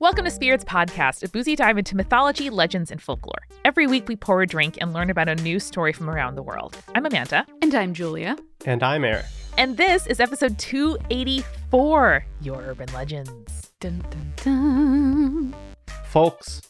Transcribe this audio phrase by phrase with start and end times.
[0.00, 3.46] Welcome to Spirits Podcast, a boozy dive into mythology, legends, and folklore.
[3.66, 6.42] Every week we pour a drink and learn about a new story from around the
[6.42, 6.74] world.
[6.94, 7.44] I'm Amanda.
[7.60, 8.38] And I'm Julia.
[8.64, 9.26] And I'm Eric.
[9.58, 13.72] And this is episode 284 Your Urban Legends.
[13.78, 15.54] Dun, dun, dun.
[16.06, 16.62] Folks,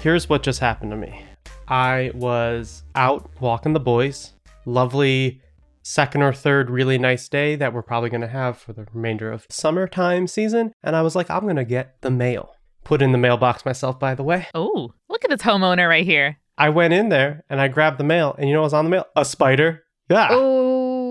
[0.00, 1.24] here's what just happened to me.
[1.68, 4.32] I was out walking the boys.
[4.64, 5.40] Lovely
[5.88, 9.32] second or third really nice day that we're probably going to have for the remainder
[9.32, 10.72] of summertime season.
[10.82, 12.54] And I was like, I'm going to get the mail.
[12.84, 14.46] Put in the mailbox myself, by the way.
[14.54, 16.36] Oh, look at this homeowner right here.
[16.58, 18.84] I went in there and I grabbed the mail, and you know what was on
[18.84, 19.06] the mail?
[19.16, 19.84] A spider.
[20.10, 20.28] Yeah.
[20.30, 20.57] Oh.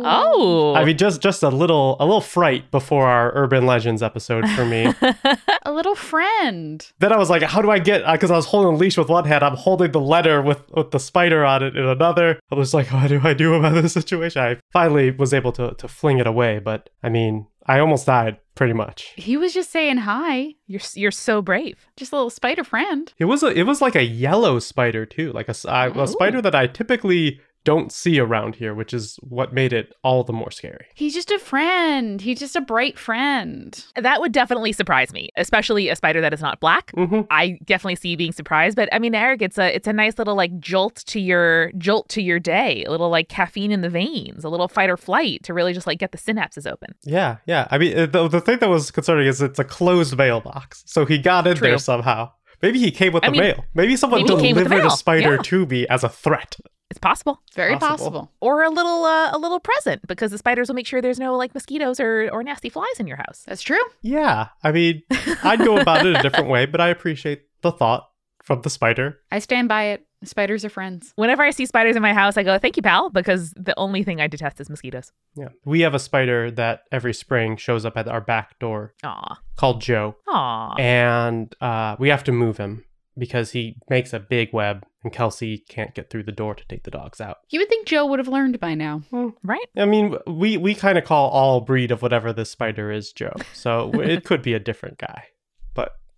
[0.10, 0.74] Oh.
[0.76, 4.66] I mean, just just a little a little fright before our urban legends episode for
[4.66, 4.94] me.
[5.64, 6.86] a little friend.
[7.00, 8.04] then I was like, how do I get?
[8.04, 10.62] Uh, because I was holding a leash with one hand, I'm holding the letter with
[10.72, 12.40] with the spider on it in another.
[12.52, 14.42] I was like, what do I do about this situation?
[14.42, 18.38] I finally was able to to fling it away, but I mean, I almost died
[18.56, 19.14] pretty much.
[19.18, 20.56] He was just saying hi.
[20.66, 21.86] You're, you're so brave.
[21.96, 23.14] Just a little spider friend.
[23.20, 26.06] It was a it was like a yellow spider too, like a Oh.
[26.06, 30.34] spider that I typically don't see around here, which is what made it all the
[30.34, 30.86] more scary.
[30.96, 32.22] He's just a friend.
[32.22, 33.84] He's just a bright friend.
[33.96, 36.92] That would definitely surprise me, especially a spider that is not black.
[36.96, 39.94] hmm I definitely see you being surprised, but I mean, Eric, it's a it's a
[39.94, 43.82] nice little like jolt to your jolt to your day, a little like caffeine in
[43.82, 46.96] the veins, a little fight or flight to really just like get the synapses open.
[47.04, 47.68] Yeah, yeah.
[47.70, 51.06] I mean, uh, the, the thing that was concerning is it's a closed mailbox, so
[51.06, 51.68] he got in True.
[51.70, 52.32] there somehow.
[52.62, 53.66] Maybe he came with I the mean, mail.
[53.74, 55.42] Maybe someone maybe he came with the delivered a spider Yeah.
[55.44, 56.56] to me as a threat.
[56.90, 57.98] It's possible, Very Possible.
[57.98, 58.32] possible.
[58.40, 61.36] or a little uh, a little present because the spiders will make sure there's no
[61.36, 63.44] like mosquitoes or or nasty flies in your house.
[63.46, 63.84] That's true.
[64.02, 65.04] Yeah, I mean,
[65.44, 68.08] I'd go about it a different way, but I appreciate the thought
[68.42, 69.20] from the spider.
[69.32, 70.07] I stand by it.
[70.24, 71.14] Spiders are friends.
[71.16, 74.04] Whenever I see spiders in my house, I go, "Thank you, pal," because the only
[74.04, 75.12] thing I detest is mosquitoes.
[75.36, 79.38] Yeah, we have a spider that every spring shows up at our back door Aw,
[79.58, 80.76] called Joe, aw.
[80.80, 82.84] and uh, we have to move him
[83.18, 86.84] because he makes a big web, and Kelsey can't get through the door to take
[86.84, 87.38] the dogs out.
[87.50, 89.02] You would think Joe would have learned by now.
[89.44, 89.66] right?
[89.78, 93.34] I mean, we we kind of call all breed of whatever this spider is Joe,
[93.54, 95.37] so it could be a different guy, but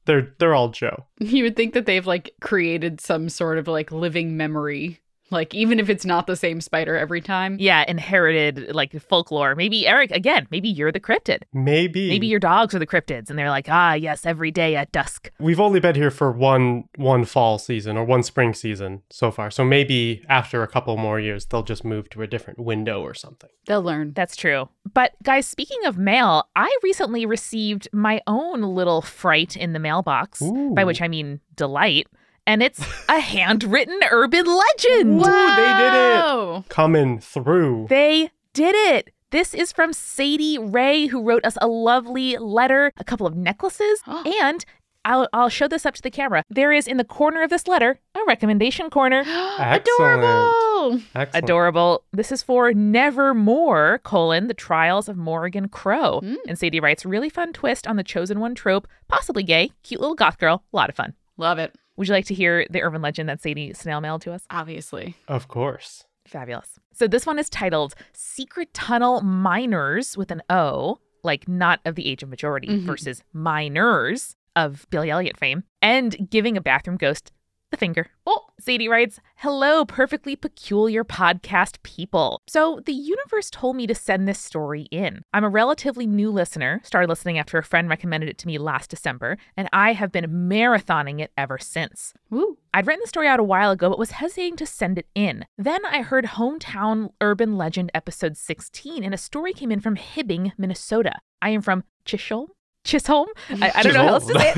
[0.09, 1.05] they're they're all Joe.
[1.19, 4.99] You would think that they've like created some sort of like living memory.
[5.31, 7.57] Like even if it's not the same spider every time.
[7.59, 9.55] Yeah, inherited like folklore.
[9.55, 10.47] Maybe Eric again.
[10.51, 11.43] Maybe you're the cryptid.
[11.53, 14.91] Maybe Maybe your dogs are the cryptids, and they're like, ah, yes, every day at
[14.91, 15.31] dusk.
[15.39, 19.51] we've only been here for one one fall season or one spring season so far,
[19.51, 23.13] so maybe after a couple more years they'll just move to a different window or
[23.13, 23.49] something.
[23.65, 24.13] They'll learn.
[24.13, 24.69] That's true.
[24.93, 30.41] But guys, speaking of mail, I recently received my own little fright in the mailbox,
[30.73, 32.07] by which I mean delight.
[32.49, 35.21] And it's a handwritten urban legend.
[35.21, 36.67] Ooh, they did it.
[36.67, 37.85] Coming through.
[37.91, 39.13] They did it.
[39.29, 44.01] This is from Sadie Ray, who wrote us a lovely letter, a couple of necklaces,
[44.07, 44.65] and
[45.05, 46.43] I'll, I'll show this up to the camera.
[46.49, 49.19] There is in the corner of this letter a recommendation corner.
[49.59, 51.01] Adorable.
[51.13, 51.43] Excellent.
[51.45, 52.03] Adorable.
[52.11, 56.19] This is for Nevermoor, colon, the trials of Morrigan Crow.
[56.23, 56.37] Mm.
[56.47, 60.15] And Sadie writes, really fun twist on the chosen one trope, possibly gay, cute little
[60.15, 61.13] goth girl, a lot of fun.
[61.37, 61.75] Love it.
[61.99, 64.45] Would you like to hear the urban legend that Sadie snail mailed to us?
[64.49, 65.15] Obviously.
[65.27, 66.05] Of course.
[66.25, 66.79] Fabulous.
[66.93, 72.07] So this one is titled Secret Tunnel Miners with an O, like not of the
[72.07, 72.85] age of majority Mhm.
[72.85, 77.33] versus miners of Billy Elliot fame, and giving a bathroom ghost
[77.71, 78.07] the finger.
[78.25, 82.41] Oh, Sadie writes, Hello, perfectly peculiar podcast people.
[82.47, 85.21] So the universe told me to send this story in.
[85.33, 88.89] I'm a relatively new listener, started listening after a friend recommended it to me last
[88.89, 92.13] December, and I have been marathoning it ever since.
[92.29, 92.57] Woo.
[92.73, 95.45] I'd written the story out a while ago, but was hesitating to send it in.
[95.57, 100.51] Then I heard Hometown Urban Legend episode 16, and a story came in from Hibbing,
[100.57, 101.13] Minnesota.
[101.41, 102.47] I am from Chisholm?
[102.83, 103.27] Chisholm?
[103.49, 104.53] I, I don't know how else to say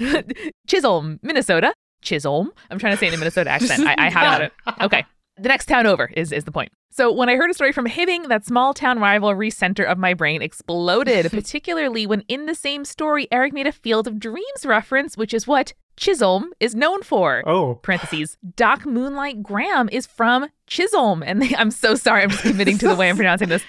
[0.00, 0.54] it.
[0.66, 1.72] Chisholm, Minnesota.
[2.04, 2.52] Chisholm.
[2.70, 3.86] I'm trying to say in a Minnesota accent.
[3.86, 4.52] I, I have it.
[4.80, 5.04] Okay.
[5.36, 6.70] The next town over is, is the point.
[6.90, 10.14] So when I heard a story from Hibbing, that small town rivalry center of my
[10.14, 15.16] brain exploded, particularly when in the same story, Eric made a Field of Dreams reference,
[15.16, 17.42] which is what Chisholm is known for.
[17.46, 18.36] Oh, Parentheses.
[18.56, 21.22] Doc Moonlight Graham is from Chisholm.
[21.22, 22.22] And they, I'm so sorry.
[22.22, 23.64] I'm just committing to the way I'm pronouncing this.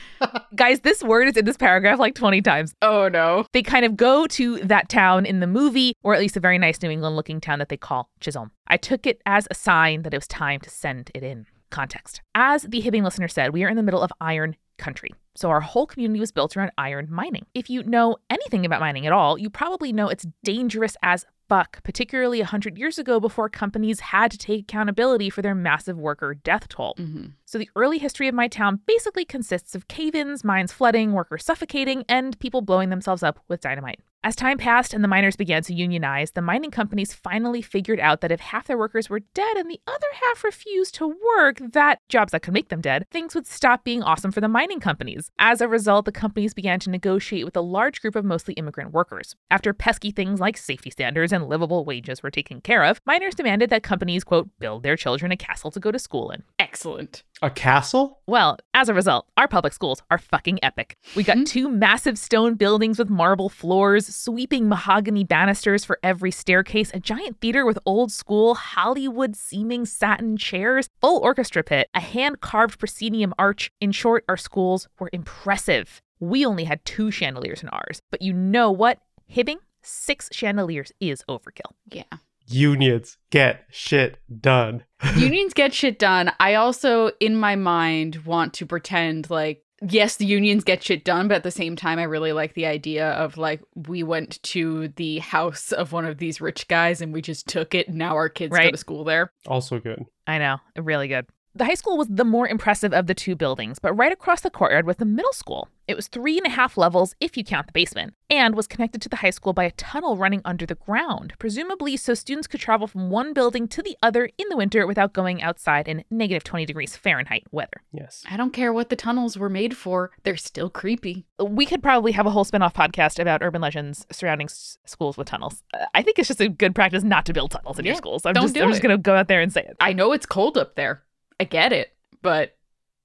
[0.55, 3.45] Guys, this word is in this paragraph like 20 times Oh no.
[3.53, 6.57] they kind of go to that town in the movie, or at least a very
[6.57, 8.51] nice New England looking town that they call Chisholm.
[8.67, 11.45] I took it as a sign that it was time to send it in.
[11.71, 12.21] Context.
[12.35, 15.09] As the Hibbing listener said, we are in the middle of iron country.
[15.35, 17.45] So our whole community was built around iron mining.
[17.53, 21.83] If you know anything about mining at all, you probably know it's dangerous as fuck,
[21.83, 26.67] particularly 100 years ago before companies had to take accountability for their massive worker death
[26.67, 26.95] toll.
[26.97, 31.11] hmm So the early history of my town basically consists of cave ins, mines flooding,
[31.13, 33.99] workers suffocating, and people blowing themselves up with dynamite.
[34.25, 38.21] As time passed and the miners began to unionize, the mining companies finally figured out
[38.21, 41.99] that if half their workers were dead and the other half refused to work, that
[42.09, 45.29] jobs that could make them dead, things would stop being awesome for the mining companies.
[45.37, 48.93] As a result, the companies began to negotiate with a large group of mostly immigrant
[48.93, 49.35] workers.
[49.51, 53.69] After pesky things like safety standards and livable wages were taken care of, miners demanded
[53.69, 56.41] that companies, quote, build their children a castle to go to school in.
[56.75, 57.23] Excellent.
[57.41, 58.19] A castle?
[58.27, 60.97] Well, as a result, our public schools are fucking epic.
[61.15, 61.45] We got mm-hmm.
[61.45, 67.39] two massive stone buildings with marble floors, sweeping mahogany banisters for every staircase, a giant
[67.39, 73.33] theater with old school Hollywood seeming satin chairs, full orchestra pit, a hand carved proscenium
[73.39, 73.71] arch.
[73.79, 76.01] In short, our schools were impressive.
[76.19, 78.99] We only had two chandeliers in ours, but you know what?
[79.33, 81.71] Hibbing, six chandeliers is overkill.
[81.89, 82.03] Yeah.
[82.47, 84.83] Unions get shit done.
[85.17, 86.31] Unions get shit done.
[86.39, 91.27] I also, in my mind, want to pretend like, yes, the unions get shit done,
[91.27, 94.89] but at the same time, I really like the idea of like, we went to
[94.89, 97.87] the house of one of these rich guys and we just took it.
[97.87, 99.31] And now our kids go to school there.
[99.47, 100.03] Also good.
[100.27, 101.27] I know, really good.
[101.57, 104.49] The high school was the more impressive of the two buildings, but right across the
[104.49, 105.69] courtyard was the middle school.
[105.87, 109.01] It was three and a half levels if you count the basement, and was connected
[109.03, 112.59] to the high school by a tunnel running under the ground, presumably so students could
[112.59, 116.43] travel from one building to the other in the winter without going outside in negative
[116.43, 117.83] 20 degrees Fahrenheit weather.
[117.93, 118.25] Yes.
[118.29, 121.25] I don't care what the tunnels were made for, they're still creepy.
[121.41, 125.15] We could probably have a whole spin off podcast about urban legends surrounding s- schools
[125.17, 125.63] with tunnels.
[125.73, 128.25] Uh, I think it's just a good practice not to build tunnels in your schools.
[128.25, 128.73] I'm don't just, do I'm it.
[128.73, 129.77] just going to go out there and say it.
[129.79, 131.03] I know it's cold up there.
[131.39, 132.55] I get it, but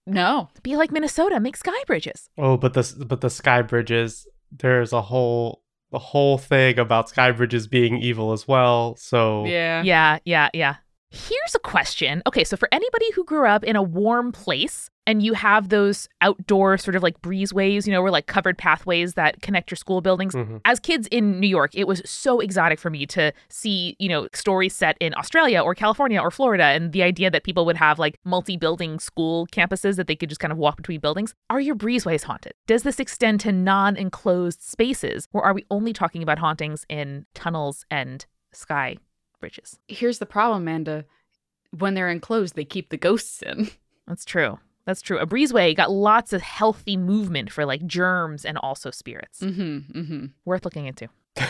[0.06, 0.48] no.
[0.62, 2.28] Be like Minnesota, make sky bridges.
[2.38, 4.26] Oh, but the but the sky bridges.
[4.52, 5.62] There's a whole
[5.92, 8.96] the whole thing about sky bridges being evil as well.
[8.96, 9.82] So Yeah.
[9.82, 10.76] Yeah, yeah, yeah.
[11.10, 12.22] Here's a question.
[12.26, 16.08] Okay, so for anybody who grew up in a warm place and you have those
[16.20, 20.00] outdoor sort of like breezeways, you know, or like covered pathways that connect your school
[20.00, 20.36] buildings.
[20.36, 20.60] Mhm.
[20.64, 24.28] As kids in New York, it was so exotic for me to see, you know,
[24.32, 27.98] stories set in Australia or California or Florida and the idea that people would have
[27.98, 31.34] like multi building school campuses that they could just kind of walk between buildings.
[31.50, 32.52] Are your breezeways haunted?
[32.68, 37.26] Does this extend to non enclosed spaces or are we only talking about hauntings in
[37.34, 38.98] tunnels and sky
[39.40, 39.80] bridges?
[39.88, 41.04] Here's the problem, Amanda.
[41.76, 43.70] When they're enclosed, they keep the ghosts in.
[44.06, 44.58] That's true.
[44.86, 45.18] That's true.
[45.18, 49.40] A breezeway got lots of healthy movement for like germs and also spirits.
[49.40, 49.98] Mm-hmm.
[49.98, 50.26] Mm-hmm.
[50.44, 51.08] Worth looking into.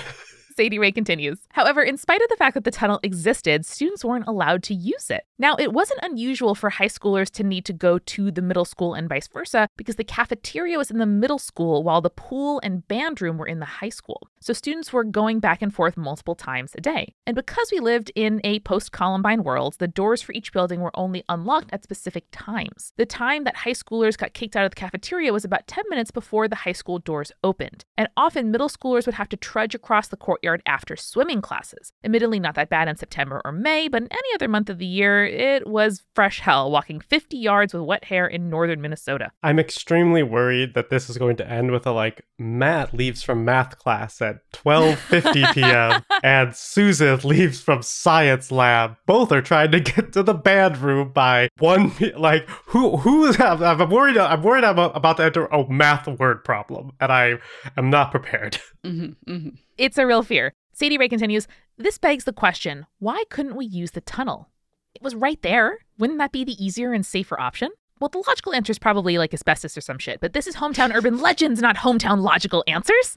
[0.57, 1.39] Sadie Ray continues.
[1.53, 5.09] However, in spite of the fact that the tunnel existed, students weren't allowed to use
[5.09, 5.25] it.
[5.39, 8.93] Now, it wasn't unusual for high schoolers to need to go to the middle school
[8.93, 12.87] and vice versa because the cafeteria was in the middle school while the pool and
[12.89, 14.29] band room were in the high school.
[14.43, 17.15] So students were going back and forth multiple times a day.
[17.27, 20.99] And because we lived in a post Columbine world, the doors for each building were
[20.99, 22.95] only unlocked at specific times.
[22.97, 26.11] The time that high schoolers got kicked out of the cafeteria was about 10 minutes
[26.11, 27.85] before the high school doors opened.
[27.99, 31.93] And often middle schoolers would have to trudge across the courtyard after swimming classes.
[32.03, 34.87] Admittedly, not that bad in September or May, but in any other month of the
[34.87, 39.33] year, it was fresh hell walking 50 yards with wet hair in northern Minnesota.
[39.43, 43.45] I'm extremely worried that this is going to end with a like Matt leaves from
[43.45, 44.23] math class
[44.53, 46.05] 12:50 p.m.
[46.23, 48.97] and Susan leaves from science lab.
[49.07, 53.41] Both are trying to get to the band room by one like who who is
[53.41, 57.39] I'm, I'm worried I'm worried I'm about to enter a math word problem and I
[57.77, 58.59] am not prepared.
[58.85, 59.31] Mm-hmm.
[59.31, 59.49] Mm-hmm.
[59.77, 60.55] It's a real fear.
[60.73, 61.47] Sadie Ray continues
[61.77, 64.49] This begs the question why couldn't we use the tunnel?
[64.95, 65.79] It was right there.
[65.99, 67.71] Wouldn't that be the easier and safer option?
[68.01, 70.95] Well, the logical answer is probably like asbestos or some shit, but this is hometown
[70.95, 73.15] urban legends, not hometown logical answers.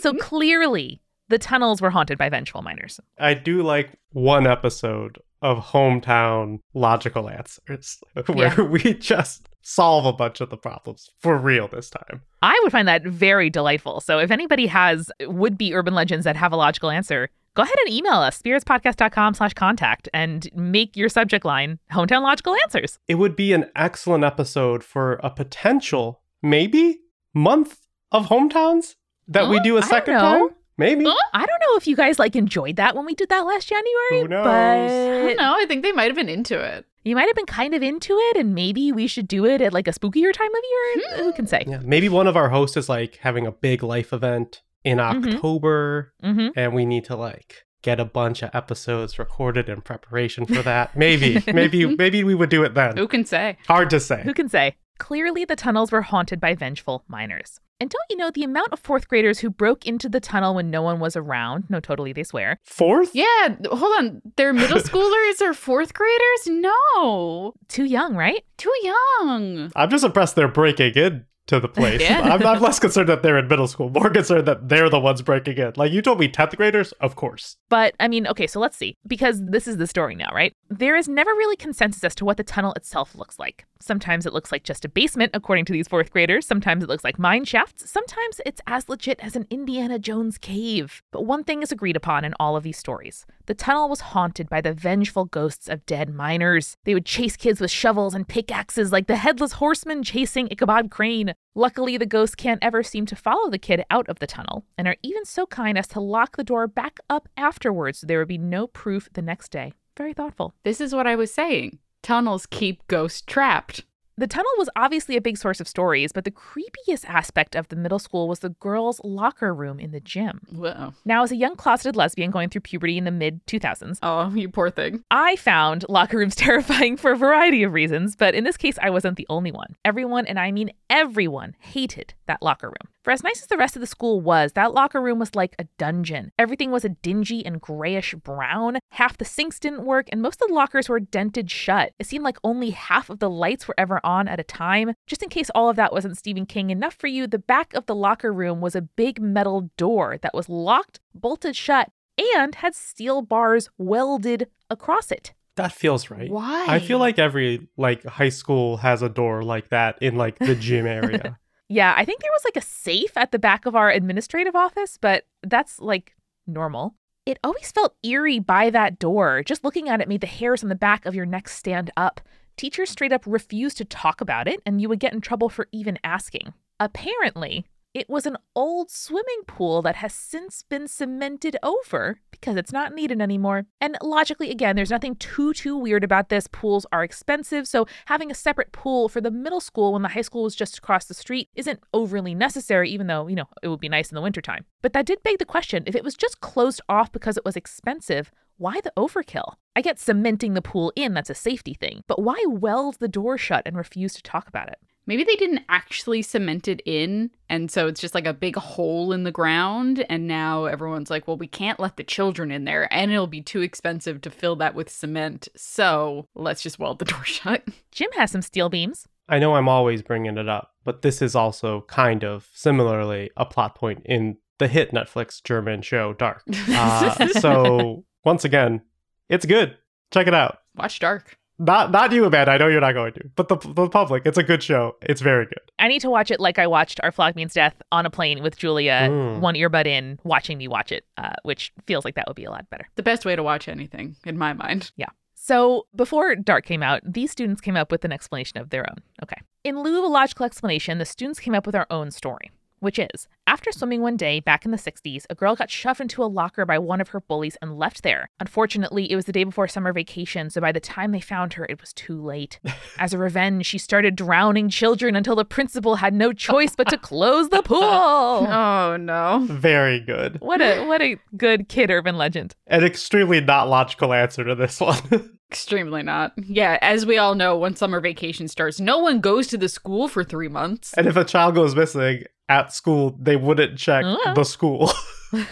[0.00, 3.00] So clearly, the tunnels were haunted by vengeful miners.
[3.18, 8.60] I do like one episode of hometown logical answers where Yeah.
[8.62, 12.22] we just solve a bunch of the problems for real this time.
[12.42, 14.00] I would find that very delightful.
[14.00, 17.76] So if anybody has would be urban legends that have a logical answer, go ahead
[17.84, 22.98] and email us, spiritspodcast.com slash contact, and make your subject line hometown logical answers.
[23.08, 26.98] it would be an excellent episode for a potential maybe
[27.34, 27.78] month
[28.10, 28.96] of hometowns
[29.28, 29.62] that we Huh?
[29.62, 31.14] do a I don't second time maybe Huh?
[31.32, 34.22] I don't know if you guys like enjoyed that when we did that last January,
[34.22, 34.46] Who knows?
[34.46, 34.76] I
[35.20, 35.54] but don't know.
[35.56, 36.84] I think they might have been into it.
[37.04, 39.72] you might have been kind of into it, and maybe we should do it at
[39.72, 41.04] like a spookier time of year.
[41.16, 41.22] Hmm.
[41.24, 41.64] Who can say?
[41.66, 45.34] yeah maybe one of our hosts is like having a big life event in Mhm.
[45.34, 50.46] october hmm and we need to like get a bunch of episodes recorded in preparation
[50.46, 53.56] for that maybe maybe maybe we would do it then Who can say?
[53.66, 54.76] hard to say Who can say?
[54.98, 57.58] Clearly, the tunnels were haunted by vengeful miners.
[57.80, 60.70] And don't you know the amount of fourth graders who broke into the tunnel when
[60.70, 61.64] no one was around?
[61.68, 62.58] No, totally, they swear.
[62.62, 64.22] fourth Yeah, hold on.
[64.36, 66.46] They're middle schoolers or fourth graders?
[66.46, 67.54] No.
[67.66, 68.44] Too young, right?
[68.58, 69.72] Too young.
[69.74, 72.00] i'm just impressed they're breaking in to the place.
[72.00, 72.20] Yeah.
[72.20, 75.22] I'm, I'm less concerned that they're in middle school, more concerned that they're the ones
[75.22, 75.72] breaking in.
[75.76, 76.92] Like you told me 10th graders?
[76.92, 77.56] Of course.
[77.68, 78.96] But I mean, okay, so let's see.
[79.06, 80.54] Because this is the story now, right?
[80.68, 83.66] There is never really consensus as to what the tunnel itself looks like.
[83.80, 86.46] Sometimes it looks like just a basement, according to these fourth graders.
[86.46, 87.90] Sometimes it looks like mine shafts.
[87.90, 91.02] Sometimes it's as legit as an Indiana Jones cave.
[91.10, 94.48] But one thing is agreed upon in all of these stories the tunnel was haunted
[94.48, 96.76] by the vengeful ghosts of dead miners.
[96.84, 101.34] They would chase kids with shovels and pickaxes like the headless horseman chasing Ichabod Crane.
[101.54, 104.88] Luckily, the ghosts can't ever seem to follow the kid out of the tunnel and
[104.88, 108.28] are even so kind as to lock the door back up afterwards so there would
[108.28, 109.72] be no proof the next day.
[109.96, 110.54] Very thoughtful.
[110.64, 111.78] This is what I was saying.
[112.02, 113.84] Tunnels keep ghosts trapped.
[114.18, 117.76] The tunnel was obviously a big source of stories, but the creepiest aspect of the
[117.76, 120.42] middle school was the girls' locker room in the gym.
[120.52, 120.92] Whoa.
[121.06, 124.50] Now, as a young closeted lesbian going through puberty in the mid 2000s, Oh, you
[124.50, 125.02] poor thing.
[125.10, 128.90] I found locker rooms terrifying for a variety of reasons, but in this case, I
[128.90, 129.76] wasn't the only one.
[129.84, 132.88] Everyone, and I mean everyone, hated that locker room.
[133.02, 135.56] For as nice as the rest of the school was, that locker room was like
[135.58, 136.30] a dungeon.
[136.38, 138.78] Everything was a dingy and grayish brown.
[138.90, 141.92] Half the sinks didn't work, and most of the lockers were dented shut.
[141.98, 144.94] It seemed like only half of the lights were ever on at a time.
[145.08, 147.86] Just in case all of that wasn't Stephen King enough for you, the back of
[147.86, 151.90] the locker room was a big metal door that was locked, bolted shut,
[152.36, 155.34] and had steel bars welded across it.
[155.56, 156.30] That feels right.
[156.30, 156.66] Why?
[156.68, 160.54] I feel like every like high school has a door like that in like the
[160.54, 161.38] gym area.
[161.72, 164.98] Yeah, I think there was like a safe at the back of our administrative office,
[165.00, 166.14] but that's like
[166.46, 166.96] normal.
[167.24, 169.42] It always felt eerie by that door.
[169.42, 172.20] Just looking at it made the hairs on the back of your neck stand up.
[172.58, 175.66] Teachers straight up refused to talk about it, and you would get in trouble for
[175.72, 176.52] even asking.
[176.78, 182.72] Apparently, it was an old swimming pool that has since been cemented over because it's
[182.72, 183.66] not needed anymore.
[183.80, 186.46] And logically, again, there's nothing too, too weird about this.
[186.46, 190.22] Pools are expensive, so having a separate pool for the middle school when the high
[190.22, 193.80] school was just across the street isn't overly necessary, even though, you know, it would
[193.80, 194.64] be nice in the wintertime.
[194.80, 197.56] But that did beg the question if it was just closed off because it was
[197.56, 199.54] expensive, why the overkill?
[199.76, 203.36] I get cementing the pool in, that's a safety thing, but why weld the door
[203.36, 204.78] shut and refuse to talk about it?
[205.06, 209.12] Maybe they didn't actually cement it in, and so it's just like a big hole
[209.12, 210.04] in the ground.
[210.08, 213.42] And now everyone's like, well, we can't let the children in there, and it'll be
[213.42, 215.48] too expensive to fill that with cement.
[215.56, 217.66] So let's just weld the door shut.
[217.90, 219.06] Jim has some steel beams.
[219.28, 223.46] I know I'm always bringing it up, but this is also kind of similarly a
[223.46, 226.42] plot point in the hit Netflix German show Dark.
[226.68, 228.82] Uh, so once again,
[229.28, 229.76] it's good.
[230.12, 230.58] Check it out.
[230.76, 231.38] Watch Dark.
[231.58, 232.50] Not not you, Amanda.
[232.52, 234.24] I know you're not going to, but the the public.
[234.26, 234.96] It's a good show.
[235.02, 235.60] It's very good.
[235.78, 238.42] I need to watch it like I watched Our Flag Means Death on a plane
[238.42, 239.40] with Julia, Mm.
[239.40, 242.50] one earbud in, watching me watch it, uh, which feels like that would be a
[242.50, 242.88] lot better.
[242.96, 244.90] The best way to watch anything, in my mind.
[244.96, 245.08] Yeah.
[245.34, 248.98] So, before Dark came out, these students came up with an explanation of their own.
[249.22, 249.40] Okay.
[249.64, 252.50] In lieu of a logical explanation, the students came up with our own story,
[252.82, 256.22] which is after swimming one day back in the 60s, a girl got shoved into
[256.22, 258.28] a locker by one of her bullies and left there.
[258.40, 261.64] Unfortunately, it was the day before summer vacation, so by the time they found her,
[261.68, 262.58] it was too late.
[262.98, 266.98] As a revenge, she started drowning children until the principal had no choice but to
[266.98, 267.82] close the pool.
[268.52, 269.44] Oh no.
[269.48, 270.40] Very good.
[270.40, 272.54] What a what a good kid urban legend.
[272.66, 275.38] An extremely not logical answer to this one.
[275.50, 276.32] Extremely not.
[276.42, 280.08] Yeah, as we all know, when summer vacation starts, no one goes to the school
[280.08, 280.94] for three months.
[280.96, 284.34] and if a child goes missing at school, they wouldn't check Uh.
[284.34, 284.90] the school.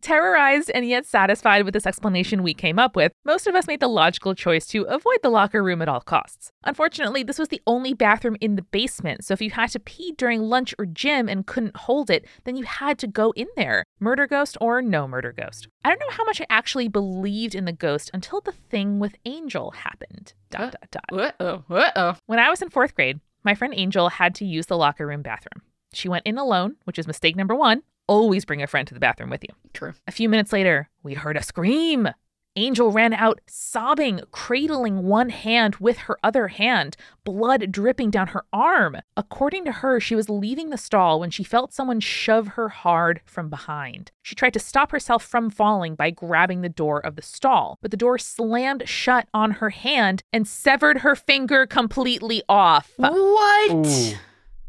[0.00, 3.80] Terrorized and yet satisfied with this explanation we came up with, most of us made
[3.80, 6.52] the logical choice to avoid the locker room at all costs.
[6.64, 10.12] Unfortunately, this was the only bathroom in the basement, so if you had to pee
[10.18, 13.82] during lunch or gym and couldn't hold it, then you had to go in there.
[13.98, 15.68] Murder ghost or no murder ghost.
[15.84, 19.14] I don't know how much I actually believed in the ghost until the thing with
[19.24, 20.34] Angel happened.
[20.50, 21.18] Dot dot dot.
[21.18, 21.64] Uh oh.
[21.74, 22.14] Uh oh.
[22.26, 25.22] When I was in fourth grade, my friend Angel had to use the locker room
[25.22, 25.62] bathroom.
[25.94, 27.82] She went in alone, which is mistake number one.
[28.06, 29.54] Always bring a friend to the bathroom with you.
[29.72, 29.94] True.
[30.06, 32.08] A few minutes later, we heard a scream.
[32.56, 38.44] Angel ran out, sobbing, cradling one hand with her other hand, blood dripping down her
[38.52, 38.98] arm.
[39.16, 43.20] According to her, she was leaving the stall when she felt someone shove her hard
[43.24, 44.12] from behind.
[44.22, 47.90] She tried to stop herself from falling by grabbing the door of the stall, but
[47.90, 52.92] the door slammed shut on her hand and severed her finger completely off.
[52.98, 53.72] What?
[53.72, 54.14] Ooh.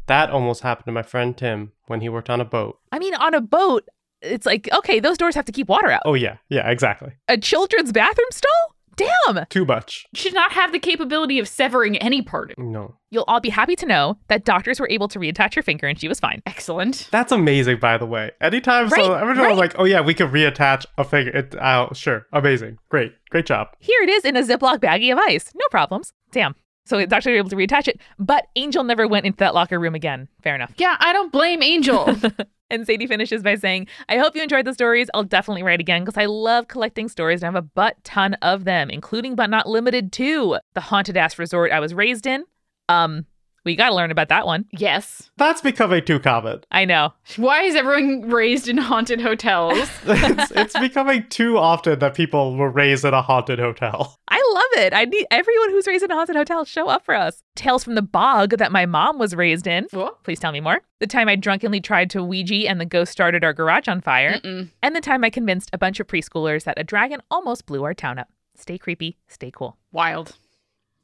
[0.06, 2.78] That almost happened to my friend Tim when he worked on a boat.
[2.92, 3.88] I mean, on a boat,
[4.22, 6.02] it's like, okay, those doors have to keep water out.
[6.04, 7.12] Oh yeah, yeah, exactly.
[7.28, 8.76] A children's bathroom stall?
[8.96, 9.44] Damn!
[9.50, 10.06] Too much.
[10.14, 12.58] Should not have the capability of severing any part of.
[12.58, 12.96] No.
[13.10, 16.00] You'll all be happy to know that doctors were able to reattach her finger and
[16.00, 16.40] she was fine.
[16.46, 17.06] Excellent.
[17.10, 18.30] That's amazing, by the way.
[18.40, 19.56] Anytime so Right, every time I'm right.
[19.56, 21.30] like, oh yeah, we can reattach a finger.
[21.30, 23.68] It, oh, sure, amazing, great, great job.
[23.80, 25.52] Here it is in a Ziploc baggie of ice.
[25.54, 26.14] No problems.
[26.32, 26.54] Damn.
[26.86, 28.00] So it's actually able to reattach it.
[28.18, 30.28] But Angel never went into that locker room again.
[30.42, 30.72] Fair enough.
[30.78, 32.16] Yeah, I don't blame Angel.
[32.68, 35.08] And Sadie finishes by saying, I hope you enjoyed the stories.
[35.14, 38.34] I'll definitely write again because I love collecting stories and I have a butt ton
[38.42, 42.44] of them, including but not limited to the haunted ass resort I was raised in.
[42.88, 43.26] Um,
[43.64, 44.64] we got to learn about that one.
[44.70, 45.28] yes.
[45.36, 46.60] That's becoming too common.
[46.70, 47.12] I know.
[47.36, 49.88] Why is everyone raised in haunted hotels?
[50.06, 54.16] it's, it's becoming too often that people were raised in a haunted hotel.
[54.28, 54.94] I love it.
[54.94, 57.42] I need everyone who's raised in a haunted hotel show up for us.
[57.54, 59.86] Tales from the bog that my mom was raised in.
[59.90, 60.22] What?
[60.22, 60.80] Please tell me more.
[61.00, 64.38] The time I drunkenly tried to Ouija and the ghost started our garage on fire.
[64.40, 64.70] Mm-mm.
[64.82, 67.94] And the time I convinced a bunch of preschoolers that a dragon almost blew our
[67.94, 68.28] town up.
[68.54, 69.76] Stay creepy, stay cool.
[69.92, 70.36] Wild.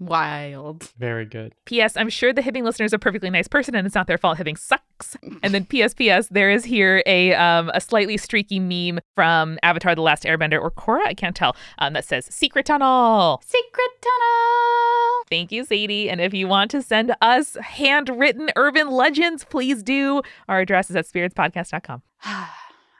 [0.07, 0.93] Wild.
[0.99, 1.55] Very good.
[1.65, 1.97] P.S.
[1.97, 4.39] I'm sure the Hibbing listener is a perfectly nice person and it's not their fault
[4.39, 5.17] Hibbing sucks.
[5.43, 5.95] And then P.S.
[5.95, 6.29] P.S.
[6.29, 10.71] There is here a um, a slightly streaky meme from Avatar: The Last Airbender or
[10.71, 15.25] Korra, I can't tell, um, that says "Secret Tunnel." Secret tunnel.
[15.29, 16.11] Thank you, Sadie.
[16.11, 20.23] And if you want to send us handwritten urban legends, please do.
[20.49, 22.03] Our address is at spiritspodcast.com.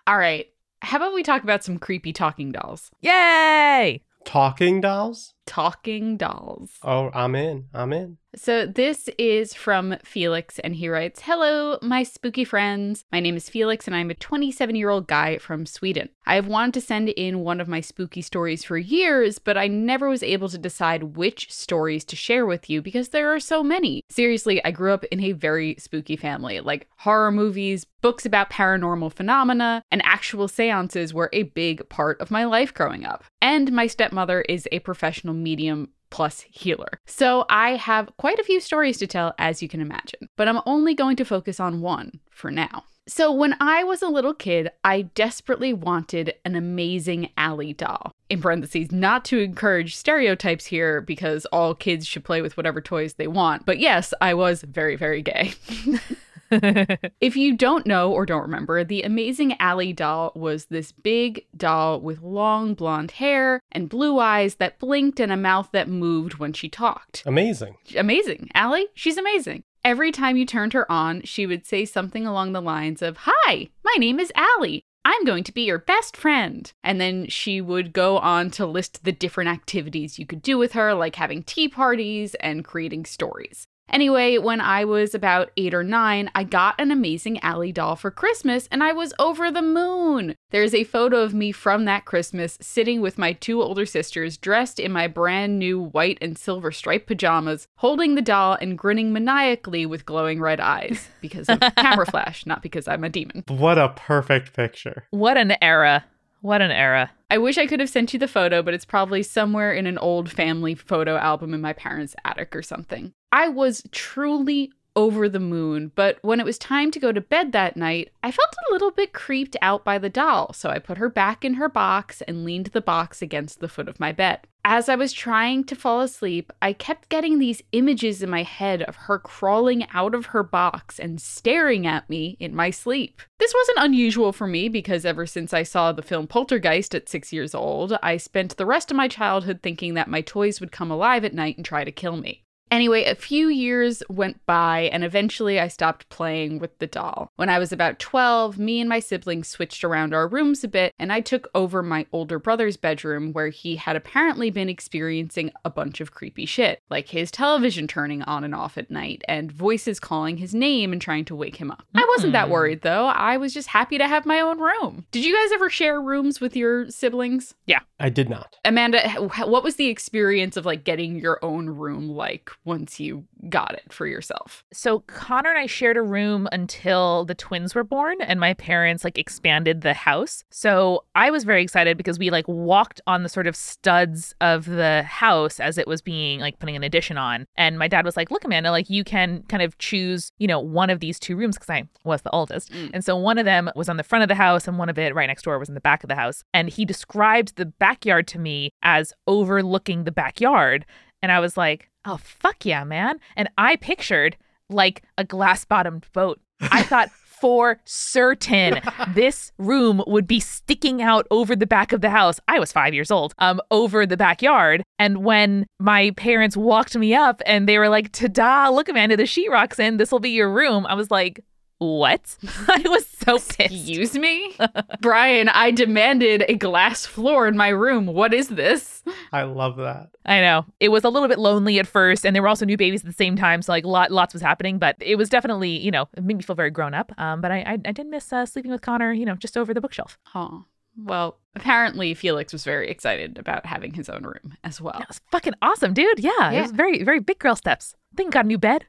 [0.07, 0.47] All right.
[0.81, 2.91] How about we talk about some creepy talking dolls?
[3.01, 4.03] Yay!
[4.25, 5.35] Talking dolls?
[5.47, 6.71] Talking dolls.
[6.83, 7.67] Oh, I'm in.
[7.75, 8.19] I'm in.
[8.35, 13.05] So this is from Felix, and he writes Hello, my spooky friends.
[13.13, 16.09] My name is Felix, and I'm a 27 year old guy from Sweden.
[16.25, 19.67] I have wanted to send in one of my spooky stories for years, but I
[19.67, 23.63] never was able to decide which stories to share with you because there are so
[23.63, 24.03] many.
[24.09, 26.61] Seriously, I grew up in a very spooky family.
[26.61, 32.31] Like horror movies, books about paranormal phenomena, and actual seances were a big part of
[32.31, 33.25] my life growing up.
[33.43, 37.01] And my stepmother is a professional medium plus healer.
[37.07, 40.61] So I have quite a few stories to tell, as you can imagine, but I'm
[40.67, 42.85] only going to focus on one for now.
[43.09, 48.13] So, when I was a little kid, I desperately wanted an amazing Ally doll.
[48.31, 53.15] In parentheses, not to encourage stereotypes here because all kids should play with whatever toys
[53.15, 53.67] they want.
[53.67, 55.55] But yes, I was very, very gay.
[57.21, 62.01] If you don't know or don't remember, the Amazing Ally doll was this big doll
[62.01, 66.53] with long blonde hair and blue eyes that blinked and a mouth that moved when
[66.53, 67.23] she talked.
[67.27, 67.77] Amazing.
[67.97, 68.51] Amazing.
[68.55, 69.63] Ally, she's amazing.
[69.85, 73.69] Every time you turned her on, she would say something along the lines of, Hi,
[73.85, 74.81] my name is Ally.
[75.05, 76.73] I'm going to be your best friend.
[76.85, 80.73] And then she would go on to list the different activities you could do with
[80.73, 83.67] her, like having tea parties and creating stories.
[83.89, 88.11] Anyway, when I was about eight or nine, I got an amazing Ally doll for
[88.11, 90.35] Christmas and I was over the moon.
[90.51, 94.81] There's a photo of me from that Christmas sitting with my two older sisters dressed
[94.81, 99.85] in my brand new white and silver striped pajamas, holding the doll and grinning maniacally
[99.85, 103.45] with glowing red eyes because of camera flash, not because I'm a demon.
[103.49, 105.07] What a perfect picture.
[105.11, 106.05] What an era.
[106.41, 107.11] What an era.
[107.31, 109.97] I wish I could have sent you the photo, but it's probably somewhere in an
[109.99, 113.13] old family photo album in my parents' attic or something.
[113.33, 117.53] I was truly over the moon, but when it was time to go to bed
[117.53, 120.99] that night, I felt a little bit creeped out by the doll, so I put
[120.99, 124.41] her back in her box and leaned the box against the foot of my bed.
[124.67, 128.83] As I was trying to fall asleep, I kept getting these images in my head
[128.83, 133.23] of her crawling out of her box and staring at me in my sleep.
[133.39, 137.33] This wasn't unusual for me because ever since I saw the film Poltergeist at six
[137.33, 140.91] years old, I spent the rest of my childhood thinking that my toys would come
[140.91, 142.45] alive at night and try to kill me.
[142.73, 147.31] Anyway, a few years went by, and eventually I stopped playing with the doll.
[147.37, 150.95] When I was about 12, me and my siblings switched around our rooms a bit,
[150.99, 155.71] and I took over my older brother's bedroom where he had apparently been experiencing a
[155.71, 160.01] bunch of creepy shit, like his television turning on and off at night, and voices
[160.01, 161.85] calling his name and trying to wake him up.
[162.17, 162.51] Wasn't that Mm.
[162.51, 165.07] worried though, I was just happy to have my own room.
[165.11, 167.55] Did you guys ever share rooms with your siblings?
[167.67, 167.81] Yeah.
[168.01, 168.57] I did not.
[168.65, 169.01] Amanda,
[169.47, 173.93] what was the experience of like getting your own room like once you got it
[173.93, 174.65] for yourself?
[174.73, 179.05] So Connor and I shared a room until the twins were born and my parents
[179.05, 180.43] like expanded the house.
[180.51, 184.65] So I was very excited because we like walked on the sort of studs of
[184.67, 187.47] the house as it was being like putting an addition on.
[187.57, 190.59] And my dad was like, "Look Amanda, like you can kind of choose, you know,
[190.61, 192.73] one of these two rooms because I was the oldest.
[192.73, 192.91] Mm.
[192.95, 194.99] And so one of them was on the front of the house and one of
[194.99, 196.43] it right next door was in the back of the house.
[196.53, 200.85] And he described the backyard to me as overlooking the backyard.
[201.23, 203.19] And I was like, oh, fuck yeah, man.
[203.37, 204.37] And I pictured
[204.69, 206.41] like a glass bottomed boat.
[206.61, 207.11] I thought
[207.43, 208.81] for certain
[209.15, 212.39] this room would be sticking out over the back of the house.
[212.47, 214.85] I was five years old, um, over the backyard.
[215.01, 219.17] And when my parents walked me up and they were like, ta da, look, Amanda,
[219.17, 220.87] the sheetrock's in, this will be your room.
[220.87, 221.45] I was like,
[221.83, 222.37] What?
[222.69, 223.61] I was so pissed.
[223.61, 224.57] Excuse me?
[225.01, 228.07] Brian, I demanded a glass floor in my room.
[228.07, 229.03] What is this?
[229.33, 230.11] I love that.
[230.25, 230.65] I know.
[230.79, 233.07] It was a little bit lonely at first, and there were also new babies at
[233.07, 234.79] the same time, so like lot, lots was happening.
[234.79, 237.11] But it was definitely, you know, it made me feel very grown up.
[237.19, 239.75] Um, but I, I, I did miss uh, sleeping with Connor, you know, just over
[239.75, 240.19] the bookshelf.
[240.37, 240.65] Oh.
[240.97, 244.97] Well, apparently Felix was very excited about having his own room as well.
[244.99, 246.21] That was fucking awesome, dude.
[246.21, 247.97] Yeah, it was very, very big girl steps.
[248.13, 248.85] I think got a new bed.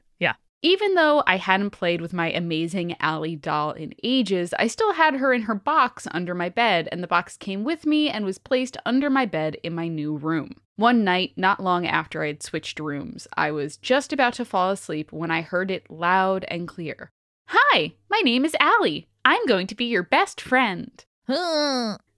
[0.64, 5.16] Even though I hadn't played with my amazing Ally doll in ages, I still had
[5.16, 8.38] her in her box under my bed, and the box came with me and was
[8.38, 10.52] placed under my bed in my new room.
[10.76, 14.70] One night, not long after I had switched rooms, I was just about to fall
[14.70, 17.10] asleep when I heard it loud and clear.
[17.48, 19.00] Hi, my name is Ally.
[19.22, 21.04] I'm going to be your best friend.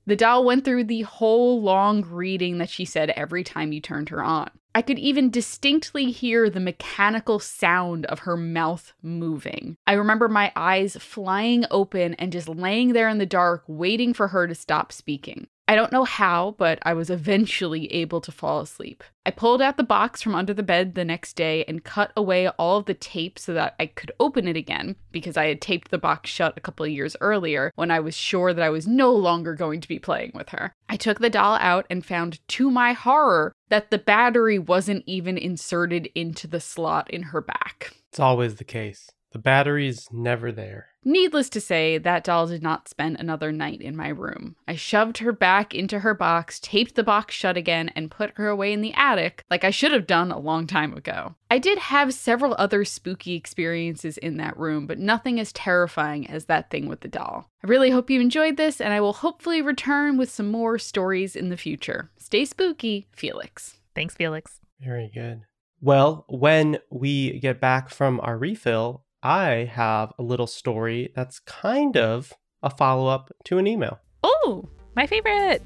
[0.06, 4.10] The doll went through the whole long reading that she said every time you turned
[4.10, 4.50] her on.
[4.76, 9.78] I could even distinctly hear the mechanical sound of her mouth moving.
[9.86, 14.28] I remember my eyes flying open and just laying there in the dark, waiting for
[14.28, 15.46] her to stop speaking.
[15.68, 19.02] I don't know how, but I was eventually able to fall asleep.
[19.24, 22.46] I pulled out the box from under the bed the next day and cut away
[22.50, 25.90] all of the tape so that I could open it again because I had taped
[25.90, 28.86] the box shut a couple of years earlier when I was sure that I was
[28.86, 30.72] no longer going to be playing with her.
[30.88, 35.36] I took the doll out and found to my horror that the battery wasn't even
[35.36, 37.92] inserted into the slot in her back.
[38.12, 39.10] It's always the case.
[39.36, 40.86] The battery's never there.
[41.04, 44.56] Needless to say, that doll did not spend another night in my room.
[44.66, 48.48] I shoved her back into her box, taped the box shut again, and put her
[48.48, 51.34] away in the attic, like I should have done a long time ago.
[51.50, 56.46] I did have several other spooky experiences in that room, but nothing as terrifying as
[56.46, 57.50] that thing with the doll.
[57.62, 61.36] I really hope you enjoyed this, and I will hopefully return with some more stories
[61.36, 62.10] in the future.
[62.16, 63.76] Stay spooky, Felix.
[63.94, 64.62] Thanks, Felix.
[64.80, 65.42] Very good.
[65.82, 71.96] Well, when we get back from our refill, I have a little story that's kind
[71.96, 73.98] of a follow up to an email.
[74.22, 75.64] Oh, my favorite.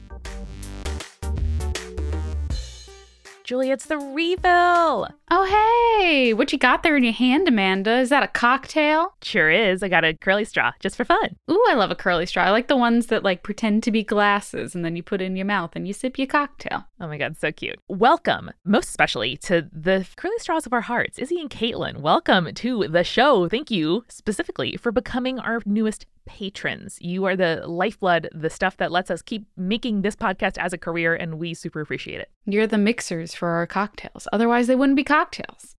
[3.44, 5.08] Julie, it's the refill.
[5.32, 7.98] Oh, hey, what you got there in your hand, Amanda?
[7.98, 9.14] Is that a cocktail?
[9.22, 9.80] Sure is.
[9.80, 11.36] I got a curly straw just for fun.
[11.48, 12.42] Ooh, I love a curly straw.
[12.42, 15.26] I like the ones that like pretend to be glasses and then you put it
[15.26, 16.84] in your mouth and you sip your cocktail.
[17.00, 17.78] Oh my God, so cute.
[17.86, 21.98] Welcome, most especially to the curly straws of our hearts, Izzy and Caitlin.
[21.98, 23.48] Welcome to the show.
[23.48, 26.98] Thank you specifically for becoming our newest patrons.
[27.00, 30.78] You are the lifeblood, the stuff that lets us keep making this podcast as a
[30.78, 32.30] career, and we super appreciate it.
[32.46, 34.28] You're the mixers for our cocktails.
[34.32, 35.19] Otherwise, they wouldn't be cocktails.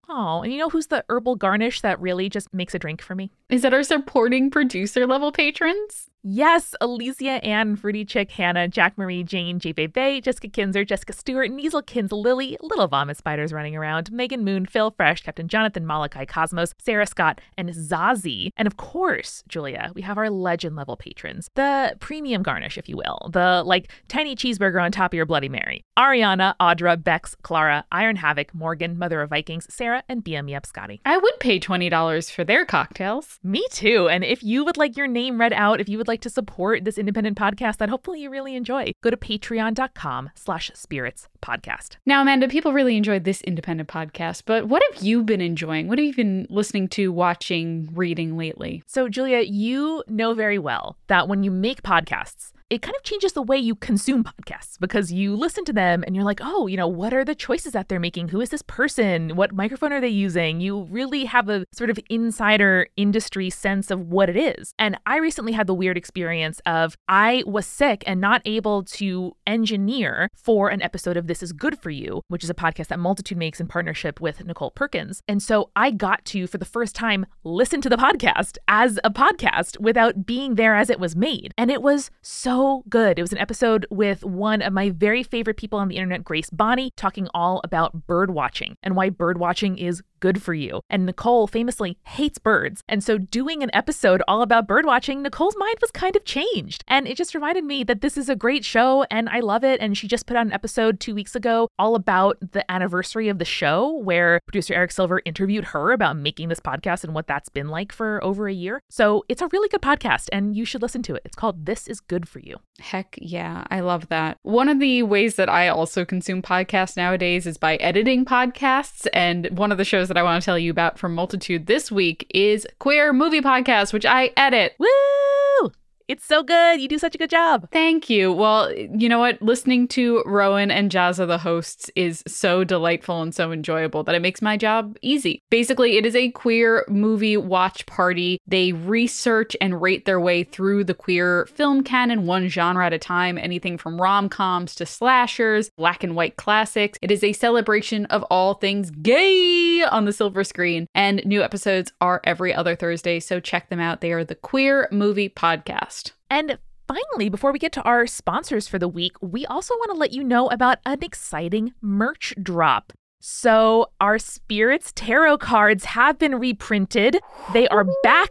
[0.08, 3.14] Oh, and you know who's the herbal garnish that really just makes a drink for
[3.14, 3.30] me?
[3.48, 6.10] Is that our supporting producer level patrons?
[6.24, 9.72] Yes, Alicia, Ann, Fruity Chick, Hannah, Jack Marie, Jane, J.
[9.72, 11.50] Bay, Jessica Kinzer, Jessica Stewart,
[11.86, 16.74] Kins, Lily, Little Vomit Spiders running around, Megan Moon, Phil Fresh, Captain Jonathan, Malachi Cosmos,
[16.78, 18.50] Sarah Scott, and Zazie.
[18.56, 22.96] And of course, Julia, we have our legend level patrons, the premium garnish, if you
[22.96, 25.84] will, the like tiny cheeseburger on top of your Bloody Mary.
[25.98, 31.00] Ariana, Audra, Bex, Clara, Iron Havoc, Morgan, Mother of Vikings, Sarah, and BM Yep Scotty.
[31.04, 33.40] I would pay $20 for their cocktails.
[33.42, 34.08] Me too.
[34.08, 36.84] And if you would like your name read out, if you would like to support
[36.84, 41.96] this independent podcast that hopefully you really enjoy, go to patreon.com slash spirits podcast.
[42.06, 45.88] Now, Amanda, people really enjoyed this independent podcast, but what have you been enjoying?
[45.88, 48.82] What have you been listening to, watching, reading lately?
[48.86, 53.34] So, Julia, you know very well that when you make podcasts, it kind of changes
[53.34, 56.78] the way you consume podcasts because you listen to them and you're like, oh, you
[56.78, 58.28] know, what are the choices that they're making?
[58.28, 59.36] Who is this person?
[59.36, 60.58] What microphone are they using?
[60.62, 64.72] You really have a sort of insider industry sense of what it is.
[64.78, 69.36] And I recently had the weird experience of I was sick and not able to
[69.46, 72.98] engineer for an episode of This Is Good For You, which is a podcast that
[72.98, 75.20] Multitude makes in partnership with Nichole Perkins.
[75.28, 79.10] And so I got to, for the first time, listen to the podcast as a
[79.10, 81.52] podcast without being there as it was made.
[81.58, 83.18] And it was so good.
[83.18, 86.50] It was an episode with one of my very favorite people on the internet, Grace
[86.50, 90.80] Bonney, talking all about bird watching and why bird watching is good for you.
[90.88, 92.80] And Nichole famously hates birds.
[92.88, 96.84] And so doing an episode all about bird watching, Nichole's mind was kind of changed.
[96.86, 99.80] And it just reminded me that this is a great show and I love it.
[99.80, 103.40] And she just put out an episode two weeks ago all about the anniversary of
[103.40, 107.48] the show where producer Eric Silver interviewed her about making this podcast and what that's
[107.48, 108.80] been like for over a year.
[108.90, 111.22] So it's a really good podcast and you should listen to it.
[111.24, 112.58] It's called This Is Good For You.
[112.78, 114.36] Heck yeah, I love that.
[114.42, 119.08] One of the ways that I also consume podcasts nowadays is by editing podcasts.
[119.12, 121.90] And one of the shows that I want to tell you about from Multitude this
[121.90, 124.74] week is Queer Movie Podcast, which I edit.
[124.78, 125.72] Woo!
[126.08, 126.80] It's so good.
[126.80, 127.68] You do such a good job.
[127.72, 128.32] Thank you.
[128.32, 129.40] Well, you know what?
[129.40, 134.22] Listening to Rowan and Jazza, the hosts, is so delightful and so enjoyable that it
[134.22, 135.40] makes my job easy.
[135.50, 138.38] Basically, it is a queer movie watch party.
[138.46, 142.98] They research and rate their way through the queer film canon, one genre at a
[142.98, 146.98] time, anything from rom coms to slashers, black and white classics.
[147.02, 151.92] It is a celebration of all things gay on the silver screen, and new episodes
[152.00, 154.00] are every other Thursday, so check them out.
[154.00, 155.91] They are the Queer Movie Podcast.
[156.30, 159.98] And finally, before we get to our sponsors for the week, we also want to
[159.98, 162.92] let you know about an exciting merch drop.
[163.20, 167.18] So, our Spirits Tarot cards have been reprinted.
[167.52, 168.30] They are back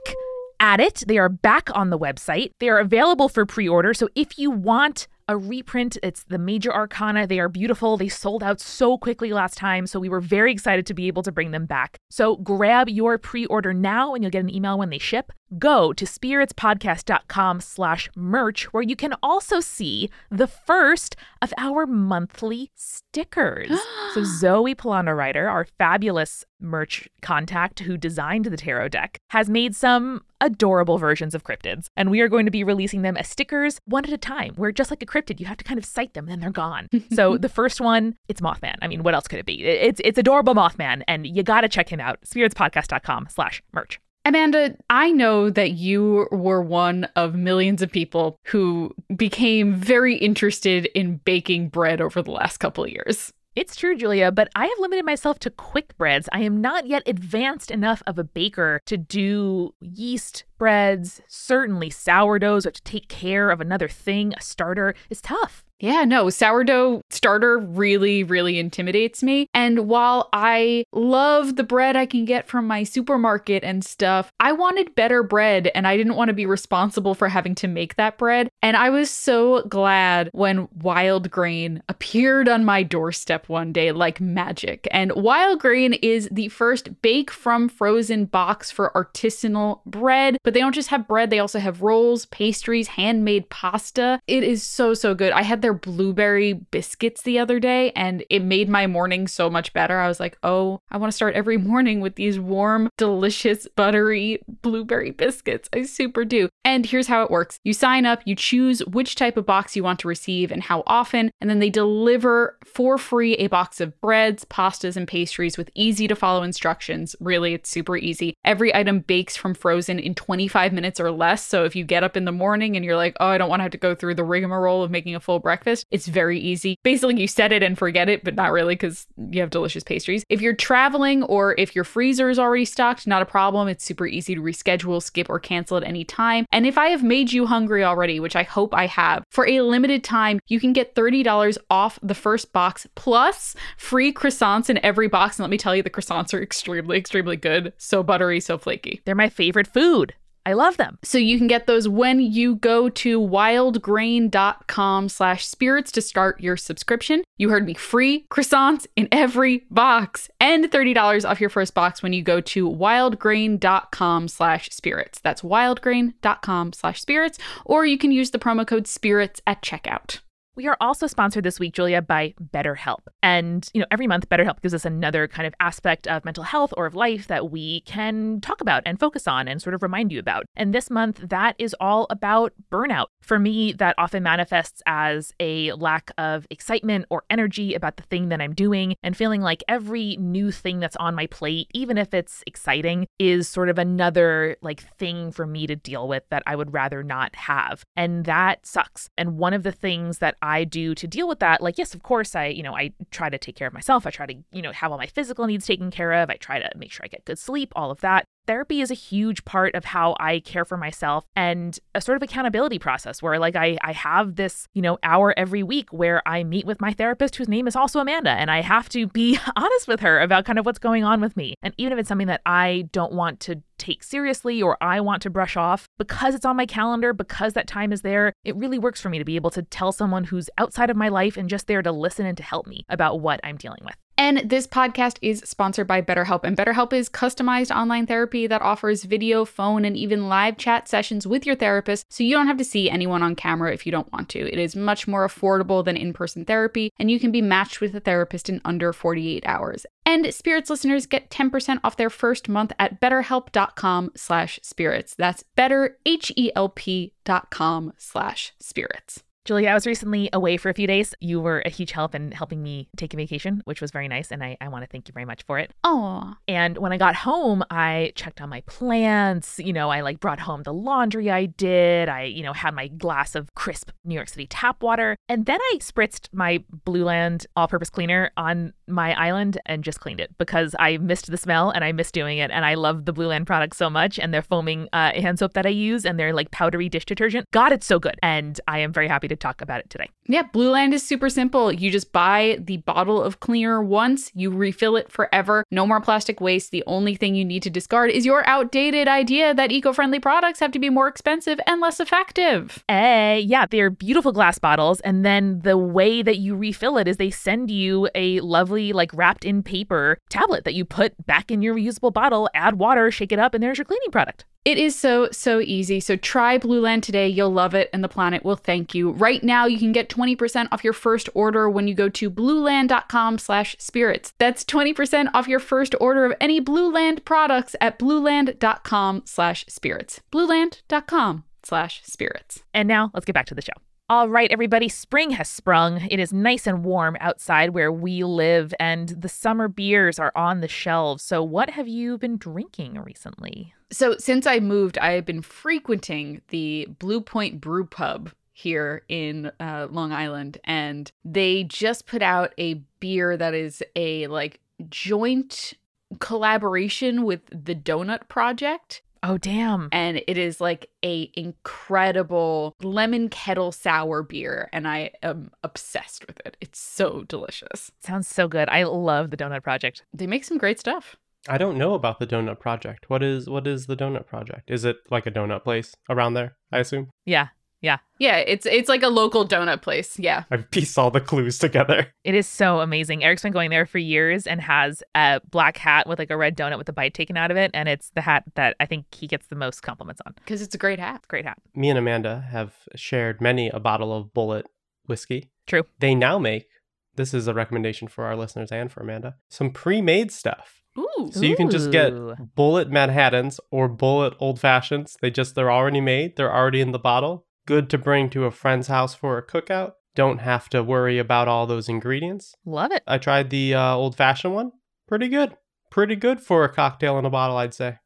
[0.59, 1.03] at it.
[1.07, 2.51] They are back on the website.
[2.59, 3.93] They are available for pre order.
[3.93, 5.97] So, if you want a reprint.
[6.03, 7.25] It's the major arcana.
[7.25, 7.95] They are beautiful.
[7.95, 11.23] They sold out so quickly last time, so we were very excited to be able
[11.23, 11.97] to bring them back.
[12.09, 15.31] So grab your pre-order now and you'll get an email when they ship.
[15.57, 22.71] Go to spiritspodcast.com slash merch, where you can also see the first of our monthly
[22.75, 23.71] stickers.
[24.13, 29.75] so Zoe Polano Writer, our fabulous merch contact who designed the tarot deck, has made
[29.75, 31.87] some adorable versions of cryptids.
[31.95, 34.71] And we are going to be releasing them as stickers one at a time, where
[34.71, 36.87] just like a cryptid, you have to kind of sight them, then they're gone.
[37.13, 38.75] so the first one, it's Mothman.
[38.81, 39.63] I mean, what else could it be?
[39.63, 42.19] It's it's adorable Mothman, and you gotta check him out.
[42.25, 43.99] Spiritspodcast.com slash merch.
[44.23, 50.85] Amanda, I know that you were one of millions of people who became very interested
[50.93, 53.33] in baking bread over the last couple of years.
[53.53, 56.29] It's true, Julia, but I have limited myself to quick breads.
[56.31, 62.63] I am not yet advanced enough of a baker to do yeast breads, certainly sourdoughs,
[62.63, 64.33] to take care of another thing.
[64.37, 65.65] A starter is tough.
[65.81, 69.47] Yeah, no, sourdough starter really, really intimidates me.
[69.51, 74.51] And while I love the bread I can get from my supermarket and stuff, I
[74.51, 78.19] wanted better bread and I didn't want to be responsible for having to make that
[78.19, 78.49] bread.
[78.61, 84.21] And I was so glad when Wild Grain appeared on my doorstep one day like
[84.21, 84.87] magic.
[84.91, 90.59] And Wild Grain is the first bake from frozen box for artisanal bread, but they
[90.59, 94.19] don't just have bread, they also have rolls, pastries, handmade pasta.
[94.27, 95.31] It is so, so good.
[95.31, 99.49] I had their their blueberry biscuits the other day and it made my morning so
[99.49, 99.99] much better.
[99.99, 104.41] I was like, oh, I want to start every morning with these warm, delicious, buttery
[104.61, 105.69] blueberry biscuits.
[105.73, 106.49] I super do.
[106.65, 109.83] And here's how it works you sign up, you choose which type of box you
[109.83, 113.99] want to receive and how often, and then they deliver for free a box of
[114.01, 117.15] breads, pastas, and pastries with easy to follow instructions.
[117.19, 118.35] Really, it's super easy.
[118.43, 121.45] Every item bakes from frozen in 25 minutes or less.
[121.45, 123.61] So if you get up in the morning and you're like, oh, I don't want
[123.61, 125.85] to have to go through the rigmarole of making a full breakfast breakfast.
[125.91, 126.77] It's very easy.
[126.83, 130.23] Basically, you set it and forget it, but not really because you have delicious pastries.
[130.29, 133.67] If you're traveling or if your freezer is already stocked, not a problem.
[133.67, 136.45] It's super easy to reschedule, skip, or cancel at any time.
[136.51, 139.61] And if I have made you hungry already, which I hope I have, for a
[139.61, 145.07] limited time, you can get $30 off the first box plus free croissants in every
[145.07, 145.37] box.
[145.37, 147.73] And let me tell you, the croissants are extremely, extremely good.
[147.77, 149.01] So buttery, so flaky.
[149.05, 150.15] They're my favorite food.
[150.45, 150.97] I love them.
[151.03, 156.57] So you can get those when you go to wildgrain.com slash spirits to start your
[156.57, 157.23] subscription.
[157.37, 162.13] You heard me free croissants in every box and $30 off your first box when
[162.13, 165.19] you go to wildgrain.com slash spirits.
[165.19, 170.19] That's wildgrain.com slash spirits, or you can use the promo code spirits at checkout.
[170.57, 172.99] We are also sponsored this week, Julia, by BetterHelp.
[173.23, 176.73] And, you know, every month BetterHelp gives us another kind of aspect of mental health
[176.75, 180.11] or of life that we can talk about and focus on and sort of remind
[180.11, 180.43] you about.
[180.57, 183.05] And this month, that is all about burnout.
[183.21, 188.27] For me, that often manifests as a lack of excitement or energy about the thing
[188.27, 192.13] that I'm doing and feeling like every new thing that's on my plate, even if
[192.13, 196.57] it's exciting, is sort of another like thing for me to deal with that I
[196.57, 197.85] would rather not have.
[197.95, 199.09] And that sucks.
[199.17, 202.03] And one of the things that I do to deal with that, like, yes, of
[202.03, 204.07] course, I, you know, I try to take care of myself.
[204.07, 206.29] I try to, you know, have all my physical needs taken care of.
[206.29, 208.25] I try to make sure I get good sleep, all of that.
[208.47, 212.23] Therapy is a huge part of how I care for myself and a sort of
[212.23, 216.43] accountability process where like I I have this, you know, hour every week where I
[216.43, 219.87] meet with my therapist whose name is also Amanda and I have to be honest
[219.87, 221.53] with her about kind of what's going on with me.
[221.61, 225.21] And even if it's something that I don't want to take seriously or I want
[225.23, 228.79] to brush off, because it's on my calendar, because that time is there, it really
[228.79, 231.49] works for me to be able to tell someone who's outside of my life and
[231.49, 233.95] just there to listen and to help me about what I'm dealing with.
[234.21, 236.43] And this podcast is sponsored by BetterHelp.
[236.43, 241.25] And BetterHelp is customized online therapy that offers video, phone, and even live chat sessions
[241.25, 244.13] with your therapist so you don't have to see anyone on camera if you don't
[244.13, 244.39] want to.
[244.39, 247.95] It is much more affordable than in person therapy, and you can be matched with
[247.95, 249.87] a therapist in under 48 hours.
[250.05, 255.15] And Spirits listeners get 10% off their first month at betterhelp.com slash spirits.
[255.17, 259.23] That's better, H-E-L-P dot com slash spirits.
[259.43, 261.15] Julia, I was recently away for a few days.
[261.19, 264.31] You were a huge help in helping me take a vacation, which was very nice.
[264.31, 265.71] And I, I want to thank you very much for it.
[265.83, 269.57] Oh, And when I got home, I checked on my plants.
[269.57, 272.07] You know, I like brought home the laundry I did.
[272.07, 275.15] I, you know, had my glass of crisp New York City tap water.
[275.27, 279.99] And then I spritzed my Blue Land all purpose cleaner on my island and just
[279.99, 282.51] cleaned it because I missed the smell and I missed doing it.
[282.51, 285.53] And I love the Blue Land products so much and their foaming uh, hand soap
[285.53, 287.45] that I use and their like powdery dish detergent.
[287.51, 288.17] God, it's so good.
[288.21, 290.09] And I am very happy to talk about it today.
[290.27, 291.71] Yeah, Blue Land is super simple.
[291.71, 295.65] You just buy the bottle of cleaner once, you refill it forever.
[295.71, 296.71] No more plastic waste.
[296.71, 300.59] The only thing you need to discard is your outdated idea that eco friendly products
[300.59, 302.83] have to be more expensive and less effective.
[302.87, 305.01] Eh, yeah, they're beautiful glass bottles.
[305.01, 309.13] And then the way that you refill it is they send you a lovely, like
[309.13, 313.31] wrapped in paper tablet that you put back in your reusable bottle, add water, shake
[313.31, 314.45] it up, and there's your cleaning product.
[314.63, 315.99] It is so, so easy.
[315.99, 317.27] So try Blueland today.
[317.27, 319.11] You'll love it, and the planet will thank you.
[319.11, 323.39] Right now, you can get 20% off your first order when you go to blueland.com
[323.39, 324.33] slash spirits.
[324.37, 330.21] That's 20% off your first order of any Blueland products at blueland.com slash spirits.
[330.31, 332.63] blueland.com slash spirits.
[332.73, 333.73] And now let's get back to the show.
[334.11, 336.05] All right, everybody, spring has sprung.
[336.11, 340.59] It is nice and warm outside where we live, and the summer beers are on
[340.59, 341.23] the shelves.
[341.23, 343.73] So, what have you been drinking recently?
[343.89, 349.49] So since I moved, I have been frequenting the Blue Point Brew Pub here in
[349.61, 355.75] uh, Long Island, and they just put out a beer that is a like joint
[356.19, 359.03] collaboration with the Donut Project.
[359.23, 359.89] Oh, damn.
[359.91, 366.39] And it is like a incredible lemon kettle sour beer, and I am obsessed with
[366.45, 366.57] it.
[366.59, 367.91] It's so delicious.
[367.99, 368.67] Sounds so good.
[368.69, 370.03] I love the Donut Project.
[370.13, 371.15] They make some great stuff.
[371.47, 373.09] I don't know about the donut project.
[373.09, 374.69] What is what is the donut project?
[374.69, 376.55] Is it like a donut place around there?
[376.71, 377.09] I assume.
[377.25, 377.47] Yeah,
[377.81, 377.97] yeah.
[378.19, 380.19] Yeah, it's it's like a local donut place.
[380.19, 380.43] Yeah.
[380.51, 382.07] I've pieced all the clues together.
[382.23, 383.23] It is so amazing.
[383.23, 386.55] Eric's been going there for years and has a black hat with like a red
[386.55, 387.71] donut with a bite taken out of it.
[387.73, 390.33] And it's the hat that I think he gets the most compliments on.
[390.35, 391.23] Because it's a great hat.
[391.27, 391.57] Great hat.
[391.75, 394.65] Me and Amanda have shared many a bottle of Bulleit
[395.07, 395.49] whiskey.
[395.65, 395.83] True.
[395.99, 396.67] They now make
[397.15, 399.35] this is a recommendation for our listeners and for Amanda.
[399.49, 400.81] Some pre-made stuff.
[400.97, 401.29] Ooh.
[401.31, 405.17] So you can just get Bulleit Manhattans or Bulleit Old Fashions.
[405.21, 406.35] They just they're already made.
[406.35, 407.45] They're already in the bottle.
[407.65, 409.93] Good to bring to a friend's house for a cookout.
[410.15, 412.53] Don't have to worry about all those ingredients.
[412.65, 413.03] Love it.
[413.07, 414.71] I tried the uh, old fashioned one.
[415.07, 415.55] Pretty good.
[415.89, 417.97] Pretty good for a cocktail in a bottle, I'd say.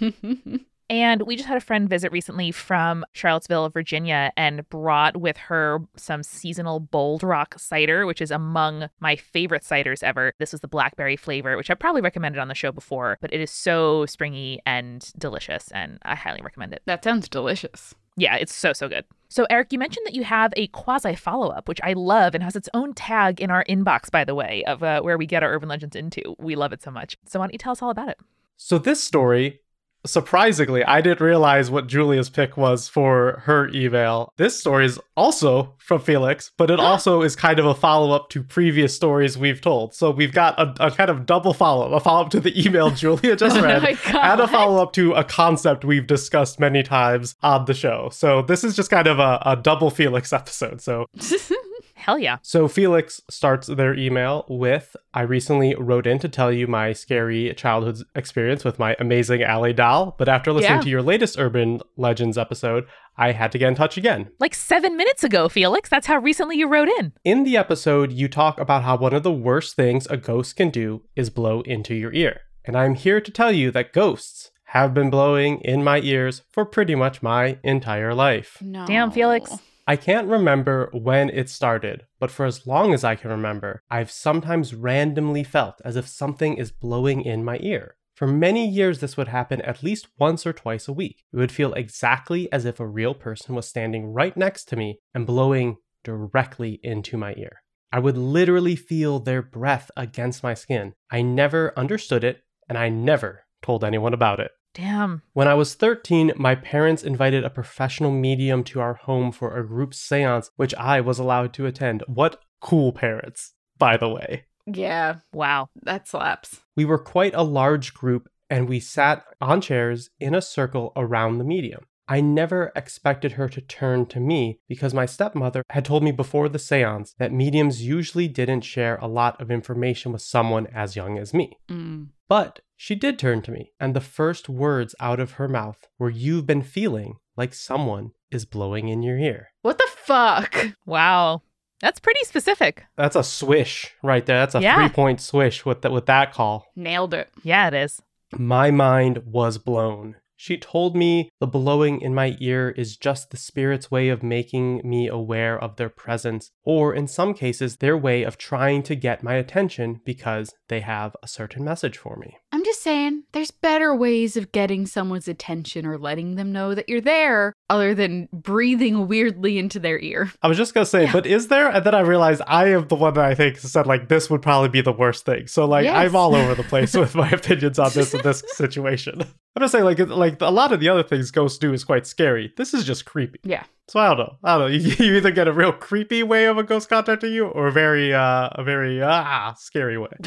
[0.90, 5.80] And we just had a friend visit recently from Charlottesville, Virginia, and brought with her
[5.96, 10.32] some seasonal Bold Rock cider, which is among my favorite ciders ever.
[10.38, 13.40] This was the blackberry flavor, which I've probably recommended on the show before, but it
[13.40, 16.82] is so springy and delicious, and I highly recommend it.
[16.86, 17.94] that sounds delicious.
[18.16, 19.06] Yeah, it's so, so good.
[19.30, 22.44] So, Eric, you mentioned that you have a quasi follow up, which I love and
[22.44, 25.42] has its own tag in our inbox, by the way, of uh, where we get
[25.42, 26.36] our urban legends into.
[26.38, 27.16] We love it so much.
[27.26, 28.18] So, why don't you tell us all about it?
[28.64, 29.60] So this story,
[30.04, 34.32] surprisingly, I didn't realize what Julia's pick was for her email.
[34.36, 38.28] This story is also from Felix, but it also is kind of a follow up
[38.30, 39.94] to previous stories we've told.
[39.94, 42.58] So we've got a, a kind of double follow up, a follow up to the
[42.60, 43.98] email Julia just Oh read.
[44.06, 48.08] And a follow up to a concept we've discussed many times on the show.
[48.12, 50.80] So this is just kind of a, a double Felix episode.
[50.80, 51.06] So
[52.02, 52.38] Hell yeah.
[52.42, 57.52] so Felix starts their email with I recently wrote in to tell you my scary
[57.56, 60.82] childhood experience with my amazing Ally doll, but after listening Yeah.
[60.82, 62.86] to your latest Urban Legends episode,
[63.16, 64.30] I had to get in touch again.
[64.40, 65.88] Like seven minutes ago, Felix.
[65.88, 67.12] That's how recently you wrote in.
[67.24, 70.70] In the episode, you talk about how one of the worst things a ghost can
[70.70, 72.40] do is blow into your ear.
[72.64, 76.64] And I'm here to tell you that ghosts have been blowing in my ears for
[76.64, 78.56] pretty much my entire life.
[78.62, 78.86] no.
[78.86, 79.50] Damn, Felix.
[79.92, 84.10] I can't remember when it started, but for as long as I can remember, I've
[84.10, 87.96] sometimes randomly felt as if something is blowing in my ear.
[88.14, 91.24] For many years, this would happen at least once or twice a week.
[91.30, 94.98] It would feel exactly as if a real person was standing right next to me
[95.12, 97.60] and blowing directly into my ear.
[97.92, 100.94] I would literally feel their breath against my skin.
[101.10, 104.52] I never understood it, and I never told anyone about it.
[104.74, 105.22] Damn.
[105.32, 109.66] When I was 13, my parents invited a professional medium to our home for a
[109.66, 112.02] group seance, which I was allowed to attend.
[112.06, 114.44] What cool parents, by the way.
[114.66, 115.68] Yeah, Wow.
[115.82, 116.60] that slaps.
[116.76, 121.38] We were quite a large group and we sat on chairs in a circle around
[121.38, 121.84] the medium.
[122.08, 126.48] I never expected her to turn to me because my stepmother had told me before
[126.48, 131.16] the seance that mediums usually didn't share a lot of information with someone as young
[131.18, 131.56] as me.
[131.70, 132.08] Mm.
[132.32, 136.08] But she did turn to me, and the first words out of her mouth were,
[136.08, 139.48] You've been feeling like someone is blowing in your ear.
[139.60, 140.68] What the fuck?
[140.86, 141.42] Wow.
[141.82, 142.84] That's pretty specific.
[142.96, 144.38] That's a swish right there.
[144.38, 144.76] That's a Yeah.
[144.76, 146.64] three point swish with, that with that call.
[146.74, 147.28] Nailed it.
[147.42, 148.00] Yeah, it is.
[148.32, 150.16] My mind was blown.
[150.44, 154.80] She told me the blowing in my ear is just the spirit's way of making
[154.82, 159.22] me aware of their presence, or in some cases, their way of trying to get
[159.22, 162.38] my attention because they have a certain message for me.
[162.50, 166.88] I'm just saying, there's better ways of getting someone's attention or letting them know that
[166.88, 170.32] you're there other than breathing weirdly into their ear.
[170.42, 171.12] I was just gonna say, Yeah.
[171.12, 171.68] but is there?
[171.68, 174.42] And then I realized I am the one that I think said like this would
[174.42, 175.46] probably be the worst thing.
[175.46, 175.94] So like Yes.
[175.96, 179.22] I'm all over the place with my opinions on this in this situation.
[179.54, 182.06] I'm just saying like like a lot of the other things ghosts do is quite
[182.06, 182.52] scary.
[182.56, 183.38] This is just creepy.
[183.44, 183.64] Yeah.
[183.88, 184.36] So I don't know.
[184.44, 184.76] I don't know.
[184.78, 187.72] You, you either get a real creepy way of a ghost contacting you, or a
[187.72, 190.16] very uh a very ah scary way.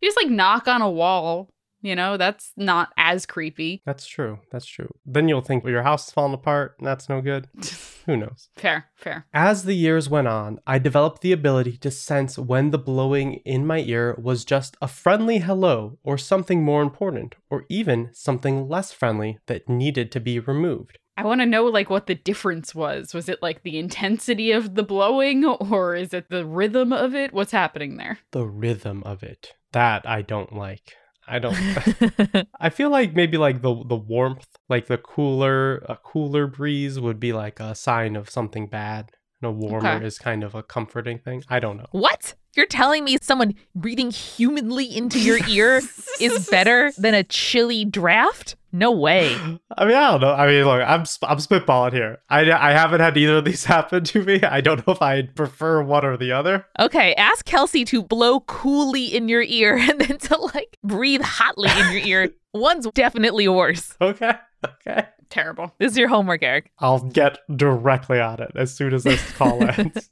[0.00, 3.82] You just like knock on a wall, you know, that's not as creepy.
[3.84, 4.40] That's true.
[4.50, 4.92] That's true.
[5.06, 7.48] Then you'll think well, your house is falling apart, and that's no good.
[8.06, 8.48] Who knows?
[8.56, 9.26] fair, fair.
[9.34, 13.66] As the years went on, I developed the ability to sense when the blowing in
[13.66, 18.92] my ear was just a friendly hello or something more important, or even something less
[18.92, 20.98] friendly that needed to be removed.
[21.18, 23.12] I want to know like what the difference was.
[23.12, 27.32] Was it like the intensity of the blowing or is it the rhythm of it?
[27.32, 28.20] What's happening there?
[28.30, 29.54] The rhythm of it.
[29.72, 30.94] That I don't like.
[31.28, 36.46] I don't I feel like maybe like the the warmth, like the cooler a cooler
[36.46, 39.10] breeze would be like a sign of something bad.
[39.40, 40.04] And a warmer Okay.
[40.06, 41.44] is kind of a comforting thing.
[41.48, 41.86] I don't know.
[41.92, 42.34] what?
[42.56, 45.80] You're telling me someone breathing humanly into your ear
[46.20, 48.56] is better than a chilly draft?
[48.72, 49.34] No way.
[49.76, 50.32] I mean, I don't know.
[50.32, 52.18] I mean, look, I'm I'm spitballing here.
[52.28, 54.42] I I haven't had either of these happen to me.
[54.42, 56.66] I don't know if I prefer one or the other.
[56.78, 61.70] Okay, ask Kelsey to blow coolly in your ear and then to like breathe hotly
[61.70, 62.30] in your ear.
[62.52, 63.94] One's definitely worse.
[64.00, 64.32] Okay,
[64.64, 65.06] okay.
[65.30, 65.74] Terrible.
[65.78, 66.70] This is your homework, Eric.
[66.78, 70.10] I'll get directly on it as soon as this call ends.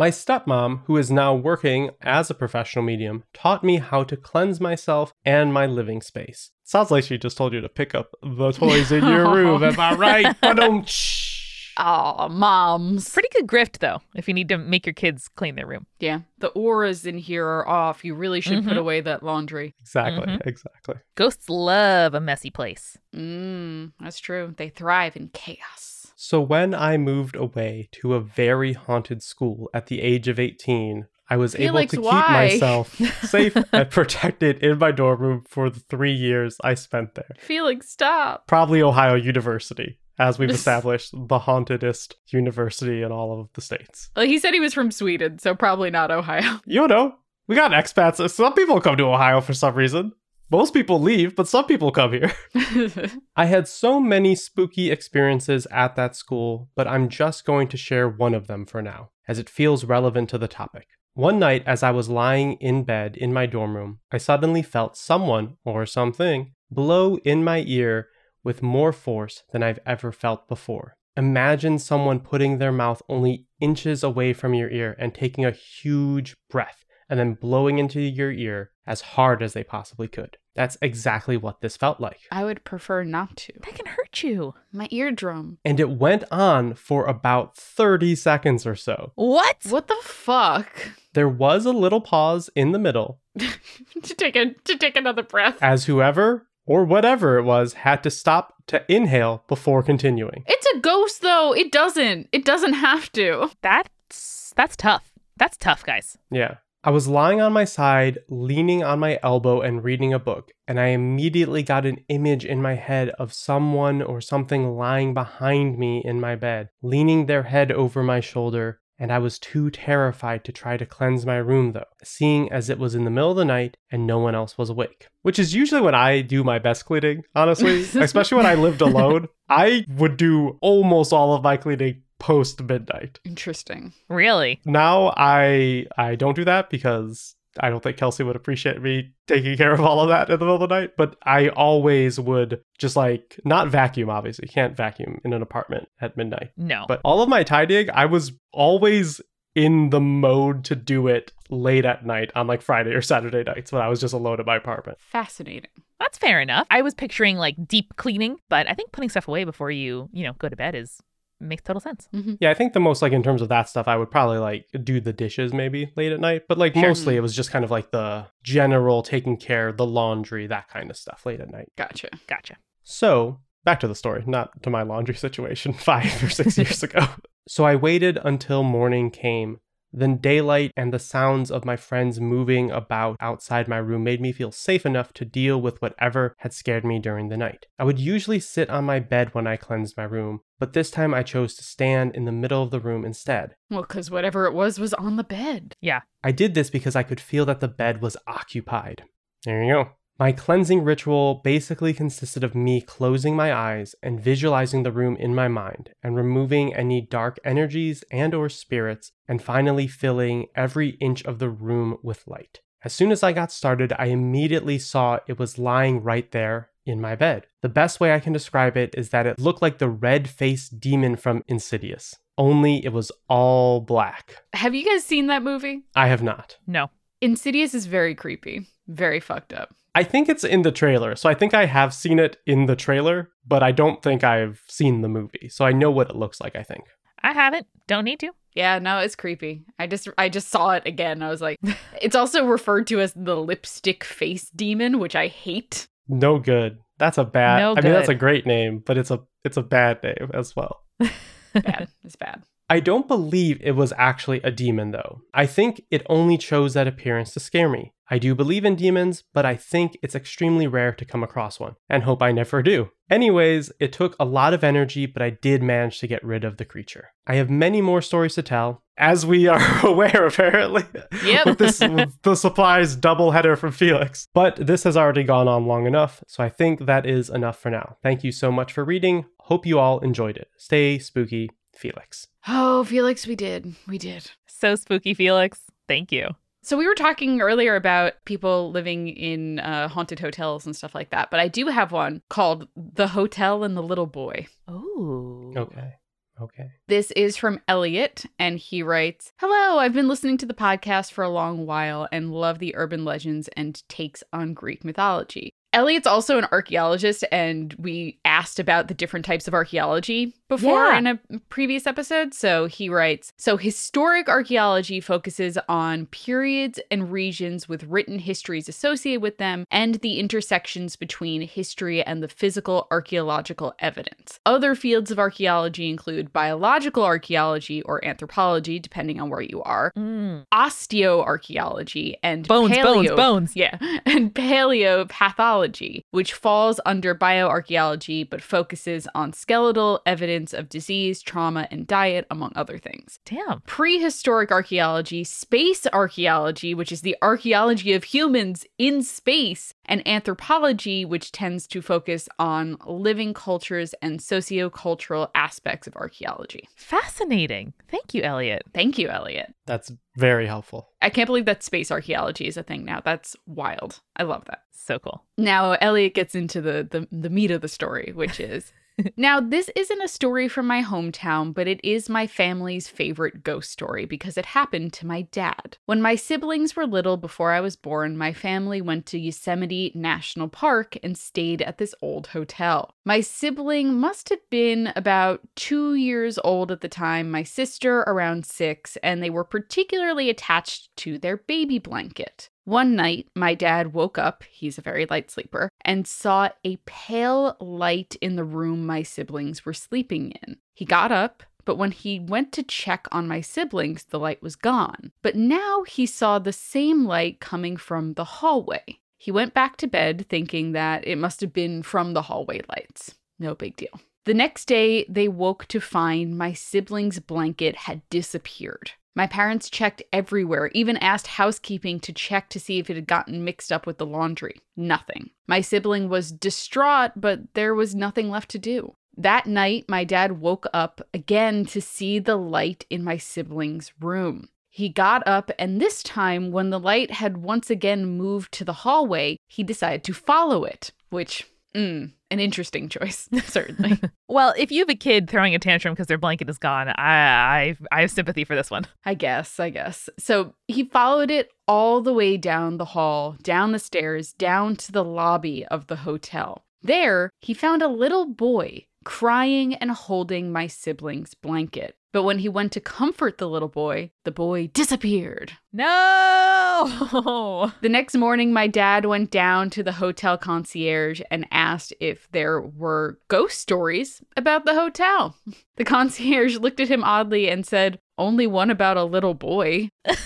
[0.00, 4.60] My stepmom, who is now working as a professional medium, taught me how to cleanse
[4.60, 6.52] myself and my living space.
[6.62, 9.64] Sounds like she just told you to pick up the toys in your room.
[9.64, 10.40] Am I right?
[10.40, 11.26] Ba-dum-tsh.
[11.78, 13.08] Aw, moms.
[13.10, 15.86] Pretty good grift though, if you need to make your kids clean their room.
[16.00, 18.04] Yeah, the auras in here are off.
[18.04, 18.78] You really should put Mhm.
[18.78, 19.74] away that laundry.
[19.80, 20.46] Exactly, Mhm.
[20.46, 20.96] exactly.
[21.16, 22.98] Ghosts love a messy place.
[23.14, 24.54] Mm, that's true.
[24.56, 25.97] They thrive in chaos.
[26.20, 31.06] So when I moved away to a very haunted school at the age of 18,
[31.30, 32.48] I was able Felix, to keep why?
[32.50, 32.92] myself
[33.22, 37.36] safe and protected in my dorm room for the three years I spent there.
[37.38, 38.48] Felix, stop.
[38.48, 44.10] Probably Ohio University, as we've established the hauntedest university in all of the states.
[44.16, 46.58] Well, he said he was from Sweden, so probably not Ohio.
[46.66, 47.14] You know,
[47.46, 48.28] we got expats.
[48.28, 50.10] Some people come to Ohio for some reason.
[50.50, 52.32] Most people leave, but some people come here.
[53.36, 58.08] I had so many spooky experiences at that school, but I'm just going to share
[58.08, 60.88] one of them for now, as it feels relevant to the topic.
[61.12, 64.96] One night, as I was lying in bed in my dorm room, I suddenly felt
[64.96, 68.08] someone, or something, blow in my ear
[68.42, 70.96] with more force than I've ever felt before.
[71.16, 76.36] Imagine someone putting their mouth only inches away from your ear and taking a huge
[76.48, 80.36] breath and then blowing into your ear as hard as they possibly could.
[80.54, 82.20] That's exactly what this felt like.
[82.32, 83.52] I would prefer not to.
[83.60, 84.54] That can hurt you.
[84.72, 85.58] My eardrum.
[85.64, 89.12] and it went on for about 30 seconds or so.
[89.14, 89.58] What?
[89.68, 90.88] What the fuck?
[91.14, 95.58] There was a little pause in the middle to take a to take another breath.
[95.62, 100.44] as whoever or whatever it was had to stop to inhale before continuing.
[100.46, 101.54] It's a ghost though.
[101.54, 102.28] It doesn't.
[102.32, 103.50] It doesn't have to.
[103.62, 105.12] That's that's tough.
[105.36, 106.18] That's tough, guys.
[106.32, 106.56] Yeah.
[106.84, 110.78] I was lying on my side, leaning on my elbow and reading a book, and
[110.78, 116.02] I immediately got an image in my head of someone or something lying behind me
[116.04, 120.52] in my bed, leaning their head over my shoulder, and I was too terrified to
[120.52, 123.44] try to cleanse my room though, seeing as it was in the middle of the
[123.44, 125.08] night and no one else was awake.
[125.22, 129.28] Which is usually when I do my best cleaning, honestly, especially when I lived alone.
[129.48, 133.20] I would do almost all of my cleaning post midnight.
[133.24, 133.92] Interesting.
[134.08, 134.60] Really?
[134.64, 139.56] Now I I don't do that because I don't think Kelsey would appreciate me taking
[139.56, 140.92] care of all of that in the middle of the night.
[140.96, 144.10] But I always would just like not vacuum.
[144.10, 146.50] Obviously, you can't vacuum in an apartment at midnight.
[146.56, 146.84] No.
[146.86, 149.20] But all of my tidying, I was always
[149.54, 153.72] in the mode to do it late at night on like Friday or Saturday nights
[153.72, 154.98] when I was just alone in my apartment.
[155.00, 155.70] Fascinating.
[155.98, 156.66] That's fair enough.
[156.70, 160.22] I was picturing like deep cleaning, but I think putting stuff away before you, you
[160.24, 161.00] know, go to bed is
[161.40, 162.08] makes total sense.
[162.14, 162.34] Mm-hmm.
[162.40, 164.66] Yeah, I think the most like in terms of that stuff, I would probably like
[164.84, 166.82] do the dishes maybe late at night, but like Sure.
[166.88, 170.90] mostly it was just kind of like the general taking care, the laundry, that kind
[170.90, 171.70] of stuff late at night.
[171.76, 172.08] Gotcha.
[172.26, 172.56] Gotcha.
[172.82, 177.06] So back to the story, not to my laundry situation five or six years ago.
[177.46, 179.60] So I waited until morning came.
[179.92, 184.32] Then daylight and the sounds of my friends moving about outside my room made me
[184.32, 187.66] feel safe enough to deal with whatever had scared me during the night.
[187.78, 191.14] I would usually sit on my bed when I cleansed my room, but this time
[191.14, 193.54] I chose to stand in the middle of the room instead.
[193.70, 195.74] Well, because whatever it was was on the bed.
[195.80, 196.00] Yeah.
[196.22, 199.04] I did this because I could feel that the bed was occupied.
[199.44, 199.90] There you go.
[200.20, 205.32] My cleansing ritual basically consisted of me closing my eyes and visualizing the room in
[205.32, 211.22] my mind and removing any dark energies and or spirits and finally filling every inch
[211.24, 212.62] of the room with light.
[212.82, 217.00] As soon as I got started, I immediately saw it was lying right there in
[217.00, 217.46] my bed.
[217.62, 221.14] The best way I can describe it is that it looked like the red-faced demon
[221.14, 224.42] from Insidious, only it was all black.
[224.52, 225.84] Have you guys seen that movie?
[225.94, 226.56] I have not.
[226.66, 226.90] No.
[227.20, 229.74] Insidious is very creepy, very fucked up.
[229.94, 231.16] I think it's in the trailer.
[231.16, 234.62] So I think I have seen it in the trailer, but I don't think I've
[234.68, 235.48] seen the movie.
[235.48, 236.84] So I know what it looks like, I think.
[237.22, 237.66] I haven't.
[237.86, 238.30] Don't need to.
[238.54, 239.64] Yeah, no, it's creepy.
[239.78, 241.22] I just I just saw it again.
[241.22, 241.58] I was like,
[242.02, 245.88] it's also referred to as the lipstick face demon, which I hate.
[246.08, 246.78] No good.
[246.98, 249.62] That's a bad No I mean that's a great name, but it's a it's a
[249.62, 250.82] bad name as well.
[251.54, 251.88] Bad.
[252.04, 252.42] it's bad.
[252.68, 255.22] I don't believe it was actually a demon though.
[255.32, 257.94] I think it only chose that appearance to scare me.
[258.10, 261.76] I do believe in demons, but I think it's extremely rare to come across one,
[261.88, 262.90] and hope I never do.
[263.10, 266.56] Anyways, it took a lot of energy, but I did manage to get rid of
[266.56, 267.08] the creature.
[267.26, 270.84] I have many more stories to tell, as we are aware apparently.
[271.24, 271.46] Yep.
[271.46, 274.28] with this with the supplies double header from Felix.
[274.34, 277.70] But this has already gone on long enough, so I think that is enough for
[277.70, 277.96] now.
[278.02, 279.26] Thank you so much for reading.
[279.40, 280.48] Hope you all enjoyed it.
[280.56, 282.26] Stay spooky, Felix.
[282.46, 283.74] Oh, Felix, we did.
[283.86, 284.30] We did.
[284.46, 285.60] So spooky, Felix.
[285.86, 286.28] Thank you.
[286.62, 291.10] So we were talking earlier about people living in uh, haunted hotels and stuff like
[291.10, 294.48] that, but I do have one called The Hotel and the Little Boy.
[294.66, 295.52] Oh.
[295.56, 295.94] Okay.
[296.40, 296.70] Okay.
[296.86, 301.24] This is from Elliot, and he writes Hello, I've been listening to the podcast for
[301.24, 305.50] a long while and love the urban legends and takes on Greek mythology.
[305.72, 310.98] Elliot's also an archaeologist, and we asked about the different types of archaeology before Yeah.
[310.98, 311.18] in a
[311.48, 312.34] previous episode.
[312.34, 319.22] So he writes So, historic archaeology focuses on periods and regions with written histories associated
[319.22, 324.40] with them and the intersections between history and the physical archaeological evidence.
[324.46, 330.46] Other fields of archaeology include biological archaeology or anthropology, depending on where you are, Mm.
[330.52, 333.52] osteoarchaeology, and Bones, bones, bones.
[333.56, 333.76] yeah,
[334.06, 341.86] and paleopathology, which falls under bioarchaeology but focuses on skeletal evidence of disease, trauma, and
[341.86, 343.18] diet, among other things.
[343.24, 343.60] Damn.
[343.62, 351.32] Prehistoric archaeology, space archaeology, which is the archaeology of humans in space, and anthropology, which
[351.32, 356.68] tends to focus on living cultures and sociocultural aspects of archaeology.
[356.76, 357.72] Fascinating.
[357.88, 358.62] Thank you, Elliot.
[358.74, 359.54] Thank you, Elliot.
[359.66, 360.90] That's very helpful.
[361.00, 363.00] I can't believe that space archaeology is a thing now.
[363.04, 364.00] That's wild.
[364.16, 364.62] I love that.
[364.72, 365.22] So cool.
[365.36, 368.72] Now Elliot gets into the, the the meat of the story, which is
[369.16, 373.70] now this isn't a story from my hometown, but it is my family's favorite ghost
[373.70, 375.76] story because it happened to my dad.
[375.86, 380.48] When my siblings were little before I was born, my family went to Yosemite National
[380.48, 382.94] Park and stayed at this old hotel.
[383.04, 388.46] My sibling must have been about two years old at the time, my sister around
[388.46, 392.50] six, and they were particularly attached to their baby blanket.
[392.68, 397.56] One night, my dad woke up, he's a very light sleeper, and saw a pale
[397.60, 400.58] light in the room my siblings were sleeping in.
[400.74, 404.54] He got up, but when he went to check on my siblings, the light was
[404.54, 405.12] gone.
[405.22, 408.98] But now he saw the same light coming from the hallway.
[409.16, 413.14] He went back to bed thinking that it must have been from the hallway lights.
[413.38, 413.98] No big deal.
[414.26, 418.90] The next day, they woke to find my siblings' blanket had disappeared.
[419.18, 423.42] My parents checked everywhere, even asked housekeeping to check to see if it had gotten
[423.42, 424.60] mixed up with the laundry.
[424.76, 425.30] Nothing.
[425.48, 428.94] My sibling was distraught, but there was nothing left to do.
[429.16, 434.50] That night, my dad woke up again to see the light in my sibling's room.
[434.68, 438.84] He got up, and this time, when the light had once again moved to the
[438.84, 441.44] hallway, he decided to follow it, which,
[441.74, 443.98] mm, An interesting choice, certainly.
[444.30, 446.94] Well, if you have a kid throwing a tantrum because their blanket is gone, I,
[446.98, 448.86] I I have sympathy for this one.
[449.06, 450.10] I guess, I guess.
[450.18, 454.92] So he followed it all the way down the hall, down the stairs, down to
[454.92, 456.66] the lobby of the hotel.
[456.82, 461.96] There, he found a little boy crying and holding my sibling's blanket.
[462.12, 465.52] But when he went to comfort the little boy, the boy disappeared.
[465.72, 466.54] No.
[467.80, 472.60] The next morning, my dad went down to the hotel concierge and asked if there
[472.60, 475.36] were ghost stories about the hotel.
[475.76, 479.90] The concierge looked at him oddly and said, Only one about a little boy.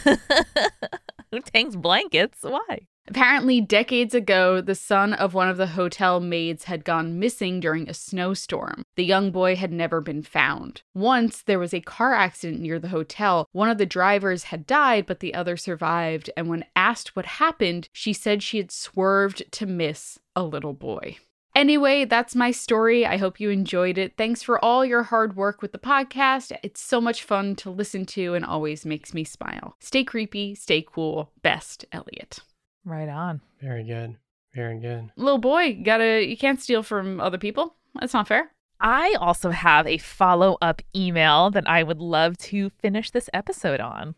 [1.33, 2.39] Who tanks blankets?
[2.43, 2.87] Why?
[3.09, 7.89] Apparently, decades ago, the son of one of the hotel maids had gone missing during
[7.89, 8.85] a snowstorm.
[8.95, 10.83] The young boy had never been found.
[10.95, 13.49] Once, there was a car accident near the hotel.
[13.51, 16.31] One of the drivers had died, but the other survived.
[16.37, 21.17] And when asked what happened, she said she had swerved to miss a little boy.
[21.55, 23.05] Anyway, that's my story.
[23.05, 24.15] I hope you enjoyed it.
[24.17, 26.53] Thanks for all your hard work with the podcast.
[26.63, 29.77] It's so much fun to listen to and always makes me smile.
[29.79, 31.31] Stay creepy, stay cool.
[31.43, 32.39] Best, Elliot.
[32.85, 33.43] Right on.
[33.61, 34.17] Very good.
[34.55, 35.11] Very good.
[35.17, 39.49] little boy you gotta you can't steal from other people that's not fair I also
[39.49, 44.15] have a follow up email that I would love to finish this episode on.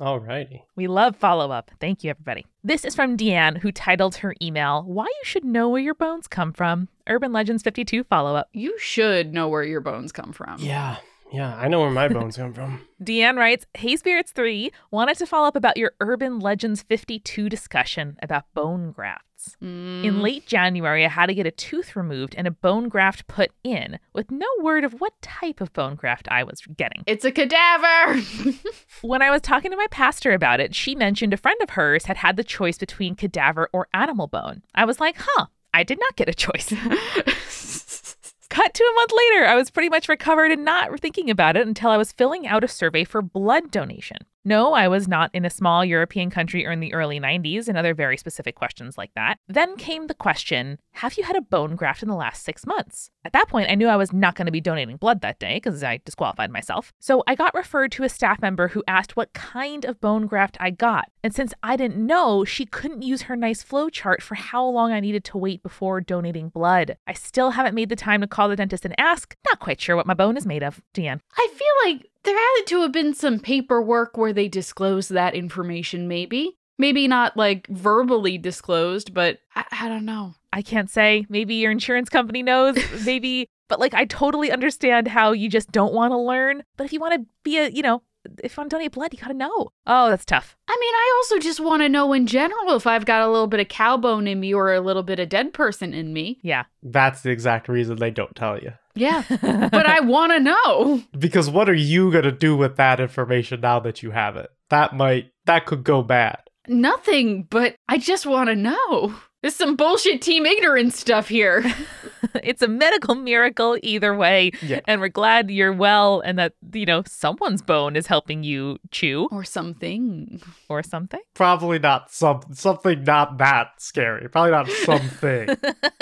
[0.00, 0.62] Oh Alrighty.
[0.76, 1.70] We love follow up.
[1.80, 2.44] Thank you, everybody.
[2.62, 6.26] This is from Deanne, who titled her email, Why You Should Know Where Your Bones
[6.28, 6.88] Come From.
[7.08, 8.48] Urban Legends 52 follow up.
[8.52, 10.96] you should know where your bones come from Yeah.
[11.32, 11.54] Yeah.
[11.56, 12.80] I know where my bones come from.
[13.02, 18.16] Deanne writes, Hey Spirits 3, wanted to follow up about your Urban Legends 52 discussion
[18.22, 19.25] about bone grafts.
[19.62, 23.26] Mm, In late January, I had to get a tooth removed and a bone graft
[23.28, 27.02] put in, with no word of what type of bone graft I was getting.
[27.06, 28.20] it's a cadaver
[29.02, 32.06] When I was talking to my pastor about it, she mentioned a friend of hers
[32.06, 34.62] had had the choice between cadaver or animal bone.
[34.74, 36.72] I was like, huh, I did not get a choice.
[38.48, 41.66] Cut to a month later, I was pretty much recovered and not thinking about it
[41.66, 44.18] until I was filling out a survey for blood donation.
[44.46, 47.76] No, I was not in a small European country or in the early 90s and
[47.76, 49.40] other very specific questions like that.
[49.48, 53.10] Then came the question Have you had a bone graft in the last six months?
[53.24, 55.56] At that point, I knew I was not going to be donating blood that day
[55.56, 56.92] because I disqualified myself.
[57.00, 60.56] So I got referred to a staff member who asked what kind of bone graft
[60.60, 61.10] I got.
[61.24, 64.92] And since I didn't know, she couldn't use her nice flow chart for how long
[64.92, 66.96] I needed to wait before donating blood.
[67.04, 69.34] I still haven't made the time to call the dentist and ask.
[69.44, 70.80] Not quite sure what my bone is made of.
[70.94, 71.18] Deanne.
[71.36, 76.06] i feel like there had to have been some paperwork where they disclosed that information
[76.06, 81.26] maybe maybe not like verbally disclosed but i, I don't know I can't say.
[81.28, 82.78] Maybe your insurance company knows.
[83.04, 83.46] Maybe.
[83.68, 86.62] But like, I totally understand how you just don't want to learn.
[86.78, 88.02] But if you want to be a, you know,
[88.42, 89.68] if I'm to donate blood, you got to know.
[89.86, 90.56] Oh, that's tough.
[90.66, 93.48] I mean, I also just want to know in general if I've got a little
[93.48, 96.38] bit of cow bone in me or a little bit of dead person in me.
[96.40, 96.64] Yeah.
[96.82, 98.72] That's the exact reason they don't tell you.
[98.96, 101.02] Yeah, but I want to know.
[101.16, 104.50] Because what are you going to do with that information now that you have it?
[104.70, 106.38] That might, that could go bad.
[106.68, 109.14] Nothing, but I just want to know.
[109.42, 111.64] There's some bullshit team ignorance stuff here.
[112.42, 114.50] it's a medical miracle either way.
[114.60, 114.80] Yeah.
[114.86, 119.28] And we're glad you're well and that, you know, someone's bone is helping you chew
[119.30, 120.42] or something.
[120.68, 121.20] or something.
[121.34, 124.28] Probably not some, something not that scary.
[124.28, 125.56] Probably not something.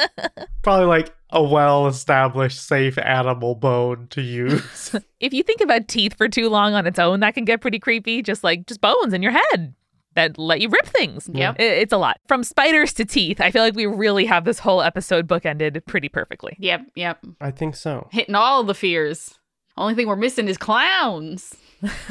[0.62, 4.94] Probably like a well established, safe animal bone to use.
[5.20, 7.78] if you think about teeth for too long on its own, that can get pretty
[7.78, 8.22] creepy.
[8.22, 9.74] Just like just bones in your head
[10.14, 11.28] that let you rip things.
[11.32, 11.56] Yep.
[11.58, 12.18] I- It's a lot.
[12.28, 16.08] From spiders to teeth, I feel like we really have this whole episode bookended pretty
[16.08, 16.56] perfectly.
[16.60, 17.18] Yep, yep.
[17.40, 18.08] I think so.
[18.12, 19.34] Hitting all the fears.
[19.76, 21.52] Only thing we're missing is clowns.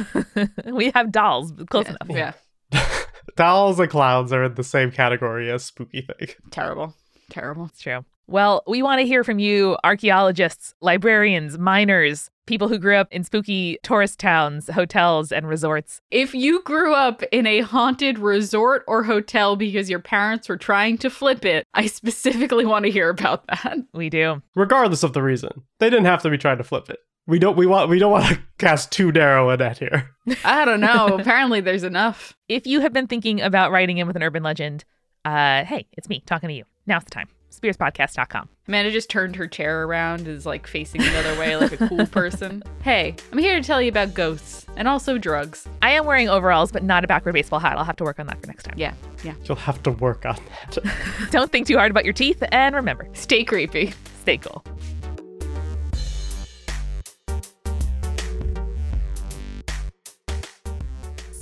[0.66, 2.08] we have dolls, but close enough.
[2.10, 2.34] Yeah.
[3.38, 6.28] Dolls and clowns are in the same category as spooky thing.
[6.52, 6.94] Terrible.
[7.32, 7.66] Terrible.
[7.66, 8.04] It's true.
[8.28, 13.24] Well, we want to hear from you, archaeologists, librarians, miners, people who grew up in
[13.24, 16.02] spooky tourist towns, hotels, and resorts.
[16.10, 20.98] If you grew up in a haunted resort or hotel because your parents were trying
[21.00, 23.78] to flip it, I specifically want to hear about that.
[23.94, 24.42] We do.
[24.56, 25.64] Regardless of the reason.
[25.80, 27.00] They didn't have to be trying to flip it.
[27.26, 30.10] We don't we want we don't want to cast too narrow a net here.
[30.44, 31.08] I don't know.
[31.20, 32.36] Apparently, there's enough.
[32.50, 34.84] If you have been thinking about writing in with an urban legend,
[35.24, 36.66] uh, hey, it's me talking to you.
[36.86, 37.30] Now's the time.
[37.60, 38.50] SpiritsPodcast.com.
[38.68, 42.06] Amanda just turned her chair around, is like facing the other way like a cool
[42.08, 42.64] person.
[42.84, 45.66] Hey, I'm here to tell you about ghosts and also drugs.
[45.82, 47.78] I am wearing overalls, but not a backward baseball hat.
[47.78, 48.74] I'll have to work on that for next time.
[48.78, 48.94] Yeah,
[49.24, 49.36] yeah.
[49.46, 50.78] You'll have to work on that.
[51.32, 53.94] Don't think too hard about your teeth, and remember, Stay creepy.
[54.22, 54.66] stay cool.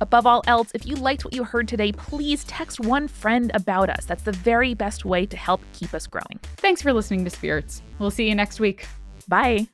[0.00, 3.90] Above all else, if you liked what you heard today, please text one friend about
[3.90, 4.04] us.
[4.04, 6.38] That's the very best way to help keep us growing.
[6.56, 7.82] Thanks for listening to Spirits.
[7.98, 8.86] We'll see you next week.
[9.26, 9.68] Bye.